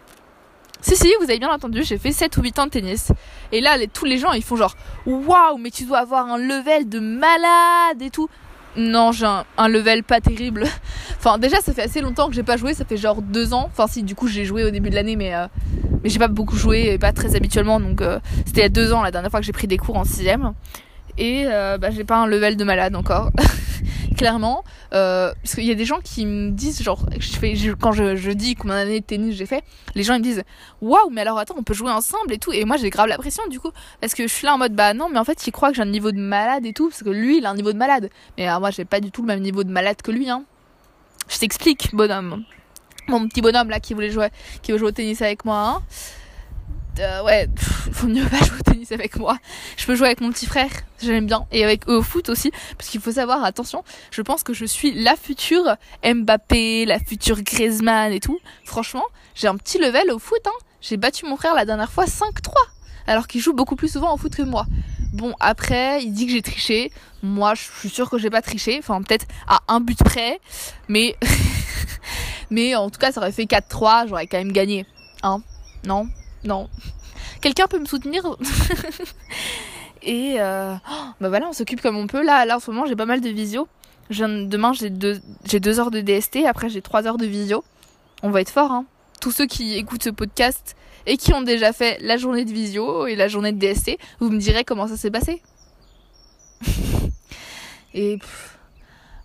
Si, 0.81 0.97
si, 0.97 1.11
vous 1.19 1.25
avez 1.25 1.39
bien 1.39 1.51
entendu, 1.51 1.83
j'ai 1.83 1.97
fait 1.97 2.13
7 2.13 2.37
ou 2.37 2.43
8 2.43 2.59
ans 2.59 2.67
de 2.67 2.71
tennis. 2.71 3.13
Et 3.53 3.61
là, 3.61 3.79
tous 3.87 4.05
les 4.05 4.19
gens, 4.19 4.33
ils 4.33 4.43
font 4.43 4.57
genre 4.57 4.77
Waouh, 5.07 5.57
mais 5.59 5.71
tu 5.71 5.85
dois 5.85 5.99
avoir 5.99 6.27
un 6.27 6.37
level 6.37 6.89
de 6.89 6.99
malade 6.99 8.03
et 8.03 8.11
tout. 8.11 8.29
Non, 8.77 9.13
j'ai 9.13 9.27
un, 9.27 9.69
level 9.69 10.03
pas 10.03 10.21
terrible. 10.21 10.65
enfin, 11.19 11.39
déjà, 11.39 11.61
ça 11.61 11.73
fait 11.73 11.83
assez 11.83 12.01
longtemps 12.01 12.29
que 12.29 12.35
j'ai 12.35 12.43
pas 12.43 12.57
joué. 12.57 12.75
Ça 12.75 12.85
fait 12.85 12.97
genre 12.97 13.23
deux 13.23 13.53
ans. 13.55 13.69
Enfin, 13.71 13.87
si, 13.87 14.03
du 14.03 14.15
coup, 14.15 14.29
j'ai 14.29 14.45
joué 14.45 14.65
au 14.65 14.71
début 14.71 14.91
de 14.91 14.95
l'année, 14.95 15.17
mais, 15.17 15.35
euh, 15.35 15.47
mais 16.03 16.11
j'ai 16.11 16.19
pas 16.19 16.29
beaucoup 16.29 16.57
joué 16.57 16.93
et 16.93 16.99
pas 16.99 17.13
très 17.13 17.37
habituellement. 17.37 17.79
Donc, 17.81 18.01
euh, 18.01 18.19
c'était 18.47 18.61
il 18.61 18.65
y 18.65 18.67
a 18.67 18.71
deux 18.71 18.93
ans 18.93 19.03
la 19.03 19.11
dernière 19.11 19.31
fois 19.31 19.41
que 19.41 19.47
j'ai 19.47 19.53
pris 19.53 19.67
des 19.67 19.79
cours 19.79 19.97
en 19.97 20.05
sixième. 20.05 20.55
Et 21.17 21.45
euh, 21.47 21.79
bah, 21.79 21.91
j'ai 21.91 22.05
pas 22.05 22.17
un 22.17 22.27
level 22.27 22.57
de 22.57 22.65
malade 22.65 22.97
encore. 22.97 23.31
clairement. 24.17 24.65
Euh, 24.95 25.33
parce 25.43 25.57
qu'il 25.57 25.65
y 25.65 25.73
a 25.73 25.75
des 25.75 25.85
gens 25.85 25.99
qui 26.03 26.25
me 26.25 26.51
disent, 26.51 26.81
genre, 26.83 27.05
quand 27.81 27.93
je, 27.93 28.15
je 28.15 28.31
dis 28.31 28.55
combien 28.55 28.77
d'années 28.77 29.01
de 29.01 29.05
tennis 29.05 29.35
j'ai 29.35 29.47
fait, 29.47 29.65
les 29.97 30.05
gens 30.05 30.15
ils 30.15 30.21
me 30.21 30.25
disent, 30.25 30.45
waouh, 30.81 31.11
mais 31.11 31.23
alors 31.23 31.39
attends, 31.39 31.57
on 31.59 31.65
peut 31.65 31.75
jouer 31.75 31.91
ensemble 31.91 32.33
et 32.33 32.39
tout. 32.39 32.53
Et 32.53 32.65
moi 32.65 32.77
j'ai 32.77 32.91
grave 32.91 33.09
la 33.09 33.19
pression 33.19 33.43
du 33.49 33.59
coup. 33.59 33.71
Parce 34.01 34.15
que 34.15 34.23
je 34.29 34.33
suis 34.33 34.47
là 34.47 34.55
en 34.55 34.59
mode, 34.59 34.75
bah 34.75 34.95
non, 34.95 35.09
mais 35.11 35.19
en 35.19 35.25
fait 35.25 35.47
il 35.47 35.51
croit 35.51 35.71
que 35.71 35.77
j'ai 35.77 35.83
un 35.83 35.87
niveau 35.87 36.13
de 36.13 36.21
malade 36.21 36.65
et 36.65 36.73
tout. 36.73 36.89
Parce 36.91 37.03
que 37.03 37.11
lui 37.11 37.39
il 37.39 37.47
a 37.47 37.51
un 37.51 37.55
niveau 37.57 37.73
de 37.73 37.79
malade. 37.79 38.09
Mais 38.39 38.47
alors 38.47 38.61
moi 38.61 38.71
j'ai 38.71 38.85
pas 38.85 39.01
du 39.01 39.11
tout 39.11 39.23
le 39.23 39.29
même 39.29 39.41
niveau 39.41 39.65
de 39.65 39.71
malade 39.71 40.01
que 40.03 40.13
lui, 40.13 40.31
hein. 40.31 40.45
Je 41.29 41.39
t'explique, 41.39 41.95
bonhomme. 41.95 42.45
Mon 43.09 43.27
petit 43.27 43.41
bonhomme 43.41 43.71
là 43.71 43.81
qui 43.81 43.95
voulait 43.95 44.11
jouer, 44.11 44.29
qui 44.63 44.73
veut 44.73 44.79
jouer 44.79 44.89
au 44.89 44.93
tennis 44.93 45.23
avec 45.23 45.45
moi, 45.45 45.59
hein 45.59 45.83
euh, 47.01 47.23
ouais, 47.23 47.49
il 47.87 47.93
faut 47.93 48.07
mieux 48.07 48.25
pas 48.25 48.39
jouer 48.39 48.59
au 48.61 48.63
tennis 48.63 48.93
avec 48.93 49.17
moi. 49.17 49.39
Je 49.77 49.87
peux 49.87 49.95
jouer 49.95 50.07
avec 50.07 50.21
mon 50.21 50.31
petit 50.31 50.47
frère, 50.47 50.71
j'aime 51.03 51.27
bien, 51.27 51.47
et 51.53 51.65
avec 51.65 51.89
eux 51.89 51.97
au 51.97 52.03
foot 52.03 52.29
aussi, 52.29 52.51
parce 52.79 52.91
qu'il 52.91 53.01
faut 53.01 53.13
savoir, 53.13 53.45
attention, 53.45 53.85
je 54.11 54.23
pense 54.23 54.43
que 54.43 54.53
je 54.53 54.65
suis 54.65 54.93
la 54.93 55.17
future 55.17 55.77
Mbappé, 56.05 56.87
la 56.87 56.99
future 56.99 57.43
Griezmann 57.43 58.13
et 58.13 58.21
tout. 58.21 58.39
Franchement, 58.65 59.05
j'ai 59.35 59.49
un 59.49 59.57
petit 59.57 59.79
level 59.79 60.11
au 60.11 60.19
foot, 60.19 60.41
hein. 60.47 60.65
J'ai 60.81 60.97
battu 60.97 61.27
mon 61.27 61.37
frère 61.37 61.55
la 61.55 61.65
dernière 61.65 61.91
fois 61.91 62.05
5-3, 62.05 62.53
alors 63.07 63.27
qu'il 63.27 63.41
joue 63.41 63.55
beaucoup 63.55 63.77
plus 63.77 63.89
souvent 63.89 64.15
au 64.15 64.17
foot 64.17 64.35
que 64.35 64.43
moi. 64.43 64.67
Bon, 65.13 65.35
après, 65.41 66.03
il 66.03 66.13
dit 66.13 66.27
que 66.27 66.33
j'ai 66.33 66.43
triché. 66.43 66.93
Moi, 67.23 67.55
je 67.55 67.63
suis 67.63 67.89
sûre 67.89 68.11
que 68.11 68.19
j'ai 68.19 68.31
pas 68.31 68.43
triché. 68.43 68.77
Enfin, 68.81 69.01
peut-être 69.01 69.27
à 69.47 69.61
un 69.69 69.81
but 69.81 69.97
près. 69.97 70.41
Mais 70.89 71.17
Mais 72.51 72.75
en 72.75 72.91
tout 72.91 72.99
cas, 72.99 73.13
ça 73.13 73.21
aurait 73.21 73.33
fait 73.33 73.45
4-3, 73.45 74.09
j'aurais 74.09 74.27
quand 74.27 74.39
même 74.39 74.53
gagné. 74.53 74.87
Hein 75.23 75.41
Non 75.87 76.09
Non 76.45 76.69
Quelqu'un 77.41 77.67
peut 77.67 77.79
me 77.79 77.87
soutenir 77.87 78.25
Et 80.03 80.37
euh, 80.39 80.75
bah 81.21 81.29
voilà, 81.29 81.49
on 81.49 81.53
s'occupe 81.53 81.81
comme 81.81 81.97
on 81.97 82.07
peut. 82.07 82.25
Là, 82.25 82.45
là 82.45 82.57
en 82.57 82.61
ce 82.61 82.71
moment, 82.71 82.87
j'ai 82.87 82.97
pas 82.97 83.07
mal 83.07 83.21
de 83.21 83.29
visio. 83.31 83.67
demain, 84.11 84.73
j'ai 84.73 84.91
deux, 84.91 85.21
j'ai 85.47 85.61
deux 85.61 85.81
heures 85.81 85.91
de 85.91 86.01
DST. 86.01 86.45
Après, 86.47 86.69
j'ai 86.69 86.83
trois 86.83 87.07
heures 87.07 87.17
de 87.17 87.27
visio. 87.27 87.65
On 88.23 88.31
va 88.31 88.41
être 88.41 88.51
fort, 88.51 88.71
hein. 88.71 88.85
Tous 89.21 89.31
ceux 89.31 89.47
qui 89.47 89.75
écoutent 89.75 90.03
ce 90.03 90.11
podcast 90.11 90.77
et 91.07 91.17
qui 91.17 91.33
ont 91.33 91.43
déjà 91.43 91.73
fait 91.73 91.99
la 92.01 92.17
journée 92.19 92.45
de 92.45 92.53
visio 92.53 93.07
et 93.07 93.17
la 93.17 93.29
journée 93.29 93.53
de 93.53 93.59
DST, 93.59 93.99
vous 94.21 94.31
me 94.31 94.39
direz 94.39 94.65
comment 94.65 94.87
ça 94.87 94.97
s'est 94.97 95.11
passé. 95.11 95.43
et 97.95 98.19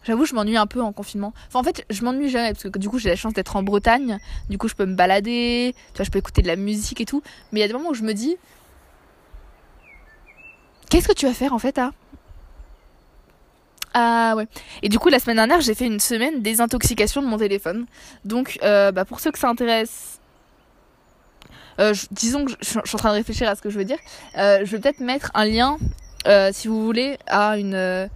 j'avoue, 0.09 0.25
je 0.25 0.35
m'ennuie 0.35 0.57
un 0.57 0.67
peu 0.67 0.81
en 0.81 0.91
confinement. 0.91 1.33
Enfin, 1.47 1.59
en 1.59 1.63
fait, 1.63 1.85
je 1.89 2.03
m'ennuie 2.03 2.29
jamais 2.29 2.51
parce 2.51 2.63
que 2.63 2.79
du 2.79 2.89
coup, 2.89 2.99
j'ai 2.99 3.09
la 3.09 3.15
chance 3.15 3.33
d'être 3.33 3.55
en 3.55 3.63
Bretagne. 3.63 4.19
Du 4.49 4.57
coup, 4.57 4.67
je 4.67 4.75
peux 4.75 4.85
me 4.85 4.95
balader. 4.95 5.73
Tu 5.93 5.97
vois, 5.97 6.05
je 6.05 6.11
peux 6.11 6.19
écouter 6.19 6.41
de 6.41 6.47
la 6.47 6.55
musique 6.55 6.99
et 6.99 7.05
tout. 7.05 7.21
Mais 7.51 7.59
il 7.59 7.61
y 7.61 7.65
a 7.65 7.67
des 7.67 7.73
moments 7.73 7.89
où 7.89 7.93
je 7.93 8.03
me 8.03 8.13
dis, 8.13 8.35
Qu'est-ce 10.89 11.07
que 11.07 11.13
tu 11.13 11.27
vas 11.27 11.33
faire 11.33 11.53
en 11.53 11.59
fait, 11.59 11.77
ah 11.77 11.91
ah 13.95 14.33
ouais. 14.35 14.47
Et 14.83 14.89
du 14.89 14.99
coup, 14.99 15.09
la 15.09 15.17
semaine 15.17 15.37
dernière, 15.37 15.61
j'ai 15.61 15.73
fait 15.73 15.87
une 15.87 15.99
semaine 15.99 16.43
désintoxication 16.43 17.23
de 17.23 17.27
mon 17.27 17.37
téléphone. 17.37 17.87
Donc, 18.23 18.59
euh, 18.63 18.91
bah, 18.91 19.03
pour 19.03 19.19
ceux 19.19 19.31
que 19.31 19.39
ça 19.39 19.49
intéresse, 19.49 20.19
euh, 21.79 21.93
disons 22.11 22.45
que 22.45 22.51
je, 22.61 22.69
suis 22.69 22.77
en 22.79 22.97
train 22.97 23.09
de 23.09 23.15
réfléchir 23.15 23.49
à 23.49 23.55
ce 23.55 23.63
que 23.63 23.71
je 23.71 23.79
veux 23.79 23.85
dire. 23.85 23.97
Euh, 24.37 24.59
je 24.63 24.71
vais 24.75 24.79
peut-être 24.79 24.99
mettre 24.99 25.31
un 25.33 25.45
lien, 25.45 25.77
si 26.51 26.67
vous 26.67 26.85
voulez, 26.85 27.17
à 27.25 27.57
une, 27.57 28.09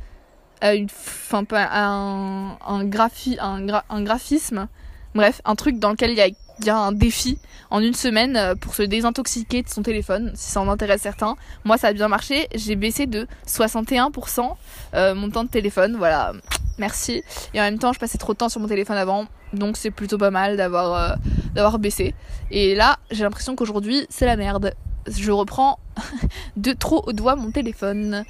un, 1.62 2.86
graphi, 2.86 3.38
un, 3.39 4.03
graphisme. 4.03 4.67
Bref, 5.15 5.41
un 5.46 5.55
truc 5.55 5.79
dans 5.79 5.91
lequel 5.91 6.12
il 6.12 6.17
y 6.17 6.22
a 6.22 6.27
il 6.60 6.65
y 6.65 6.70
a 6.70 6.77
un 6.77 6.91
défi 6.91 7.38
en 7.70 7.82
une 7.82 7.93
semaine 7.93 8.38
euh, 8.38 8.55
pour 8.55 8.75
se 8.75 8.84
désintoxiquer 8.84 9.63
de 9.63 9.70
son 9.70 9.82
téléphone, 9.82 10.32
si 10.36 10.51
ça 10.51 10.62
en 10.62 10.70
intéresse 10.70 11.01
certains. 11.01 11.36
Moi, 11.63 11.77
ça 11.77 11.88
a 11.88 11.93
bien 11.93 12.08
marché. 12.08 12.48
J'ai 12.53 12.75
baissé 12.75 13.08
de 13.08 13.27
61% 13.48 14.53
euh, 14.93 15.15
mon 15.15 15.29
temps 15.29 15.43
de 15.43 15.50
téléphone. 15.50 15.96
Voilà, 15.98 16.34
merci. 16.77 17.24
Et 17.53 17.60
en 17.60 17.63
même 17.63 17.79
temps, 17.79 17.93
je 17.93 18.00
passais 18.00 18.17
trop 18.17 18.34
de 18.34 18.38
temps 18.38 18.50
sur 18.50 18.62
mon 18.62 18.67
téléphone 18.67 18.98
avant, 18.98 19.25
donc 19.53 19.77
c'est 19.77 19.91
plutôt 19.91 20.17
pas 20.17 20.32
mal 20.32 20.58
d'avoir 20.58 20.93
euh, 20.93 21.15
d'avoir 21.55 21.79
baissé. 21.79 22.13
Et 22.51 22.75
là, 22.75 22.98
j'ai 23.12 23.24
l'impression 23.24 23.55
qu'aujourd'hui, 23.55 24.05
c'est 24.10 24.25
la 24.25 24.36
merde. 24.36 24.74
Je 25.08 25.32
reprends 25.32 25.79
de 26.58 26.74
trop 26.74 27.03
au 27.08 27.13
doigt 27.13 27.36
mon 27.36 27.51
téléphone. 27.51 28.24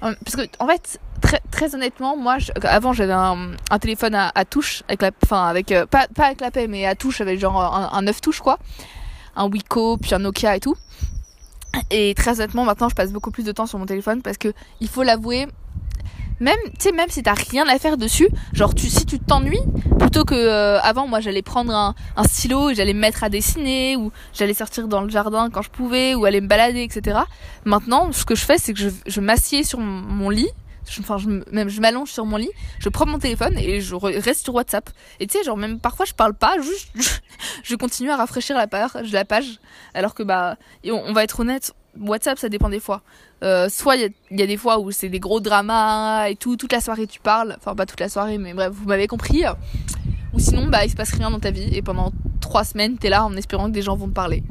Parce 0.00 0.34
que, 0.34 0.42
en 0.58 0.66
fait, 0.66 0.98
très, 1.50 1.74
honnêtement, 1.74 2.16
moi, 2.16 2.38
avant, 2.62 2.92
j'avais 2.92 3.12
un, 3.12 3.54
téléphone 3.80 4.14
à, 4.14 4.44
touche, 4.44 4.82
avec 4.88 5.02
la, 5.02 5.10
enfin, 5.24 5.46
avec, 5.46 5.72
euh, 5.72 5.86
pas, 5.86 6.06
pas 6.14 6.26
avec 6.26 6.40
la 6.40 6.50
paix, 6.50 6.66
mais 6.66 6.86
à 6.86 6.94
touche, 6.94 7.20
avec 7.20 7.38
genre 7.38 7.60
un, 7.60 7.90
un 7.92 8.02
9 8.02 8.20
touches, 8.20 8.40
quoi. 8.40 8.58
Un 9.36 9.48
Wiko, 9.48 9.96
puis 9.96 10.14
un 10.14 10.18
Nokia 10.18 10.56
et 10.56 10.60
tout. 10.60 10.76
Et 11.90 12.14
très 12.14 12.40
honnêtement, 12.40 12.64
maintenant, 12.64 12.88
je 12.88 12.94
passe 12.94 13.12
beaucoup 13.12 13.30
plus 13.30 13.44
de 13.44 13.52
temps 13.52 13.66
sur 13.66 13.78
mon 13.78 13.86
téléphone 13.86 14.22
parce 14.22 14.38
que, 14.38 14.52
il 14.80 14.88
faut 14.88 15.02
l'avouer, 15.02 15.46
même 16.40 16.58
tu 16.78 16.88
sais 16.88 16.92
même 16.92 17.08
si 17.10 17.22
t'as 17.22 17.34
rien 17.34 17.68
à 17.68 17.78
faire 17.78 17.96
dessus 17.96 18.28
genre 18.52 18.74
tu 18.74 18.88
si 18.88 19.04
tu 19.04 19.18
t'ennuies 19.18 19.60
plutôt 19.98 20.24
que 20.24 20.34
euh, 20.34 20.80
avant 20.80 21.06
moi 21.06 21.20
j'allais 21.20 21.42
prendre 21.42 21.72
un, 21.72 21.94
stylo 22.24 22.70
et 22.70 22.74
j'allais 22.74 22.94
me 22.94 23.00
mettre 23.00 23.22
à 23.22 23.28
dessiner 23.28 23.96
ou 23.96 24.10
j'allais 24.32 24.54
sortir 24.54 24.88
dans 24.88 25.02
le 25.02 25.10
jardin 25.10 25.50
quand 25.50 25.62
je 25.62 25.70
pouvais 25.70 26.14
ou 26.14 26.24
aller 26.24 26.40
me 26.40 26.48
balader 26.48 26.82
etc 26.82 27.20
maintenant 27.64 28.10
ce 28.12 28.24
que 28.24 28.34
je 28.34 28.44
fais 28.44 28.56
c'est 28.56 28.72
que 28.72 28.80
je 29.06 29.20
m'assieds 29.20 29.64
sur 29.64 29.78
mon 29.78 30.30
lit 30.30 30.50
enfin 30.98 31.18
même 31.50 31.68
je 31.68 31.80
m'allonge 31.80 32.10
sur 32.10 32.24
mon 32.24 32.36
lit 32.36 32.50
je 32.78 32.88
prends 32.88 33.06
mon 33.06 33.18
téléphone 33.18 33.56
et 33.58 33.80
je 33.80 33.94
reste 33.94 34.44
sur 34.44 34.54
WhatsApp 34.54 34.90
et 35.20 35.26
tu 35.26 35.38
sais 35.38 35.44
genre 35.44 35.56
même 35.56 35.78
parfois 35.78 36.06
je 36.06 36.14
parle 36.14 36.34
pas 36.34 36.56
juste 36.60 36.90
je, 37.62 37.74
continue 37.76 38.10
à 38.10 38.16
rafraîchir 38.16 38.56
la 38.56 38.66
page 38.66 39.12
la 39.12 39.24
page 39.24 39.60
alors 39.94 40.14
que 40.14 40.22
bah 40.22 40.56
on, 40.84 41.12
va 41.12 41.24
être 41.24 41.40
honnête 41.40 41.72
WhatsApp, 41.98 42.38
ça 42.38 42.48
dépend 42.48 42.68
des 42.68 42.78
fois. 42.78 43.02
Euh, 43.42 43.68
soit 43.68 43.96
il 43.96 44.12
y, 44.30 44.42
a 44.42 44.46
des 44.46 44.56
fois 44.56 44.78
où 44.78 44.90
c'est 44.90 45.08
des 45.08 45.18
gros 45.18 45.40
dramas 45.40 46.28
et 46.28 46.36
tout, 46.36 46.56
toute 46.56 46.72
la 46.72 46.80
soirée 46.80 47.06
tu 47.06 47.20
parles, 47.20 47.56
enfin 47.58 47.74
pas 47.74 47.86
toute 47.86 47.98
la 47.98 48.08
soirée, 48.08 48.38
mais 48.38 48.54
bref, 48.54 48.70
vous 48.72 48.86
m'avez 48.86 49.06
compris. 49.06 49.42
Ou 50.32 50.38
sinon, 50.38 50.68
bah 50.68 50.84
il 50.84 50.90
se 50.90 50.96
passe 50.96 51.12
rien 51.12 51.30
dans 51.30 51.40
ta 51.40 51.50
vie 51.50 51.74
et 51.74 51.82
pendant 51.82 52.12
trois 52.40 52.64
semaines 52.64 52.96
t'es 52.98 53.08
là 53.08 53.24
en 53.24 53.34
espérant 53.36 53.66
que 53.66 53.72
des 53.72 53.82
gens 53.82 53.96
vont 53.96 54.08
te 54.08 54.12
parler. 54.12 54.42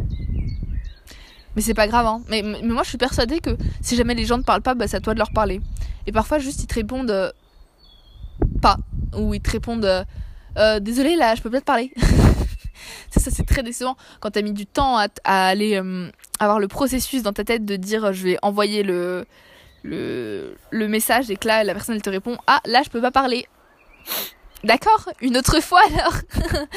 Mais 1.59 1.63
c'est 1.63 1.73
pas 1.73 1.89
grave, 1.89 2.05
hein. 2.05 2.21
Mais, 2.29 2.41
mais, 2.41 2.61
moi 2.61 2.83
je 2.83 2.87
suis 2.87 2.97
persuadée 2.97 3.41
que 3.41 3.49
si 3.81 3.97
jamais 3.97 4.15
les 4.15 4.23
gens 4.23 4.37
ne 4.37 4.43
parlent 4.43 4.61
pas, 4.61 4.75
bah 4.75 4.87
c'est 4.87 4.95
à 4.95 5.01
toi 5.01 5.13
de 5.13 5.19
leur 5.19 5.31
parler. 5.31 5.59
Et 6.07 6.13
parfois 6.13 6.39
juste 6.39 6.63
ils 6.63 6.67
te 6.67 6.75
répondent 6.75 7.11
euh, 7.11 7.33
pas, 8.61 8.77
ou 9.13 9.33
ils 9.33 9.41
te 9.41 9.51
répondent 9.51 9.83
euh, 9.83 10.05
euh 10.55 10.79
désolé 10.79 11.17
là, 11.17 11.35
je 11.35 11.41
peux 11.41 11.49
pas 11.49 11.59
te 11.59 11.65
parler. 11.65 11.91
ça, 13.09 13.29
c'est 13.29 13.45
très 13.45 13.61
décevant 13.61 13.97
quand 14.21 14.31
t'as 14.31 14.41
mis 14.41 14.53
du 14.53 14.67
temps 14.67 14.97
à, 14.97 15.07
à 15.25 15.47
aller 15.47 15.75
euh, 15.75 16.09
avoir 16.39 16.61
le 16.61 16.69
processus 16.69 17.23
dans 17.23 17.33
ta 17.33 17.43
tête 17.43 17.65
de 17.65 17.75
dire 17.75 18.13
je 18.13 18.23
vais 18.23 18.37
envoyer 18.41 18.81
le, 18.81 19.25
le, 19.83 20.55
le 20.71 20.87
message 20.87 21.29
et 21.29 21.35
que 21.35 21.45
là 21.45 21.65
la 21.65 21.73
personne 21.73 21.95
elle 21.95 22.01
te 22.01 22.09
répond 22.09 22.37
ah 22.47 22.61
là 22.63 22.83
je 22.85 22.89
peux 22.89 23.01
pas 23.01 23.11
parler. 23.11 23.49
D'accord, 24.63 25.09
une 25.19 25.35
autre 25.35 25.61
fois 25.61 25.81
alors. 25.93 26.13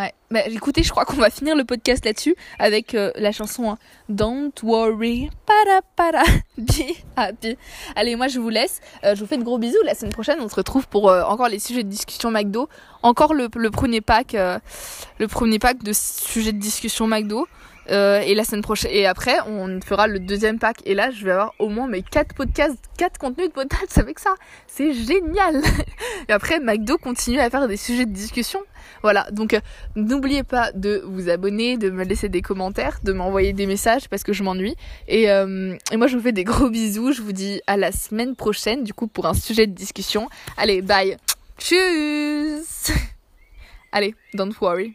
ouais, 0.00 0.14
bah 0.30 0.40
écoutez, 0.46 0.82
je 0.82 0.90
crois 0.90 1.04
qu'on 1.04 1.16
va 1.16 1.30
finir 1.30 1.56
le 1.56 1.64
podcast 1.64 2.04
là-dessus 2.04 2.34
avec 2.58 2.94
euh, 2.94 3.10
la 3.16 3.32
chanson 3.32 3.70
hein. 3.70 3.78
Don't 4.08 4.52
worry, 4.62 5.30
para 5.46 5.82
para, 5.96 6.22
be 6.58 6.96
happy. 7.16 7.56
Allez, 7.96 8.16
moi 8.16 8.28
je 8.28 8.38
vous 8.38 8.48
laisse. 8.48 8.80
Euh, 9.04 9.14
je 9.14 9.20
vous 9.20 9.26
fais 9.26 9.36
de 9.36 9.42
gros 9.42 9.58
bisous. 9.58 9.82
La 9.84 9.94
semaine 9.94 10.12
prochaine, 10.12 10.38
on 10.40 10.48
se 10.48 10.54
retrouve 10.54 10.88
pour 10.88 11.10
euh, 11.10 11.22
encore 11.22 11.48
les 11.48 11.58
sujets 11.58 11.82
de 11.82 11.88
discussion 11.88 12.30
McDo. 12.30 12.68
Encore 13.02 13.34
le, 13.34 13.48
le 13.54 13.70
premier 13.70 14.00
pack, 14.00 14.34
le 14.34 15.26
premier 15.26 15.58
pack 15.58 15.82
de 15.82 15.92
sujets 15.94 16.52
de 16.52 16.58
discussion 16.58 17.06
McDo. 17.06 17.46
Euh, 17.90 18.20
et 18.20 18.34
la 18.34 18.44
semaine 18.44 18.62
prochaine, 18.62 18.90
et 18.92 19.06
après, 19.06 19.38
on 19.46 19.80
fera 19.80 20.06
le 20.06 20.18
deuxième 20.18 20.58
pack. 20.58 20.78
Et 20.84 20.94
là, 20.94 21.10
je 21.10 21.24
vais 21.24 21.32
avoir 21.32 21.54
au 21.58 21.68
moins 21.68 21.88
mes 21.88 22.02
quatre 22.02 22.34
podcasts, 22.34 22.78
quatre 22.96 23.18
contenus 23.18 23.48
de 23.48 23.52
podcasts 23.52 23.98
avec 23.98 24.18
ça. 24.18 24.34
C'est 24.66 24.92
génial. 24.92 25.62
et 26.28 26.32
après, 26.32 26.60
McDo 26.60 26.98
continue 26.98 27.40
à 27.40 27.50
faire 27.50 27.66
des 27.66 27.76
sujets 27.76 28.06
de 28.06 28.12
discussion. 28.12 28.60
Voilà. 29.02 29.26
Donc, 29.32 29.54
euh, 29.54 29.60
n'oubliez 29.96 30.42
pas 30.42 30.72
de 30.72 31.02
vous 31.04 31.28
abonner, 31.28 31.78
de 31.78 31.90
me 31.90 32.04
laisser 32.04 32.28
des 32.28 32.42
commentaires, 32.42 33.00
de 33.02 33.12
m'envoyer 33.12 33.52
des 33.52 33.66
messages 33.66 34.08
parce 34.08 34.22
que 34.22 34.32
je 34.32 34.42
m'ennuie. 34.42 34.76
Et, 35.08 35.30
euh, 35.30 35.76
et 35.90 35.96
moi, 35.96 36.06
je 36.06 36.16
vous 36.16 36.22
fais 36.22 36.32
des 36.32 36.44
gros 36.44 36.70
bisous. 36.70 37.12
Je 37.12 37.22
vous 37.22 37.32
dis 37.32 37.60
à 37.66 37.76
la 37.76 37.92
semaine 37.92 38.36
prochaine, 38.36 38.84
du 38.84 38.94
coup, 38.94 39.08
pour 39.08 39.26
un 39.26 39.34
sujet 39.34 39.66
de 39.66 39.74
discussion. 39.74 40.28
Allez, 40.56 40.82
bye. 40.82 41.16
Tchuss. 41.58 42.92
Allez, 43.92 44.14
don't 44.34 44.54
worry. 44.60 44.94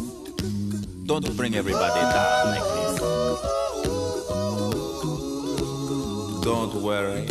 Don't 1.11 1.35
bring 1.35 1.55
everybody 1.55 1.99
down 1.99 2.47
like 2.51 2.63
this. 2.63 2.99
Don't 6.41 6.73
worry. 6.75 7.27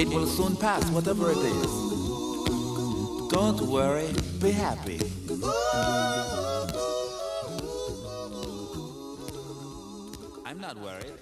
It 0.00 0.08
will 0.08 0.26
soon 0.26 0.56
pass, 0.56 0.82
whatever 0.92 1.30
it 1.30 1.36
is. 1.36 1.72
Don't 3.28 3.60
worry, 3.68 4.08
be 4.40 4.50
happy. 4.50 4.98
I'm 10.46 10.58
not 10.58 10.78
worried. 10.78 11.18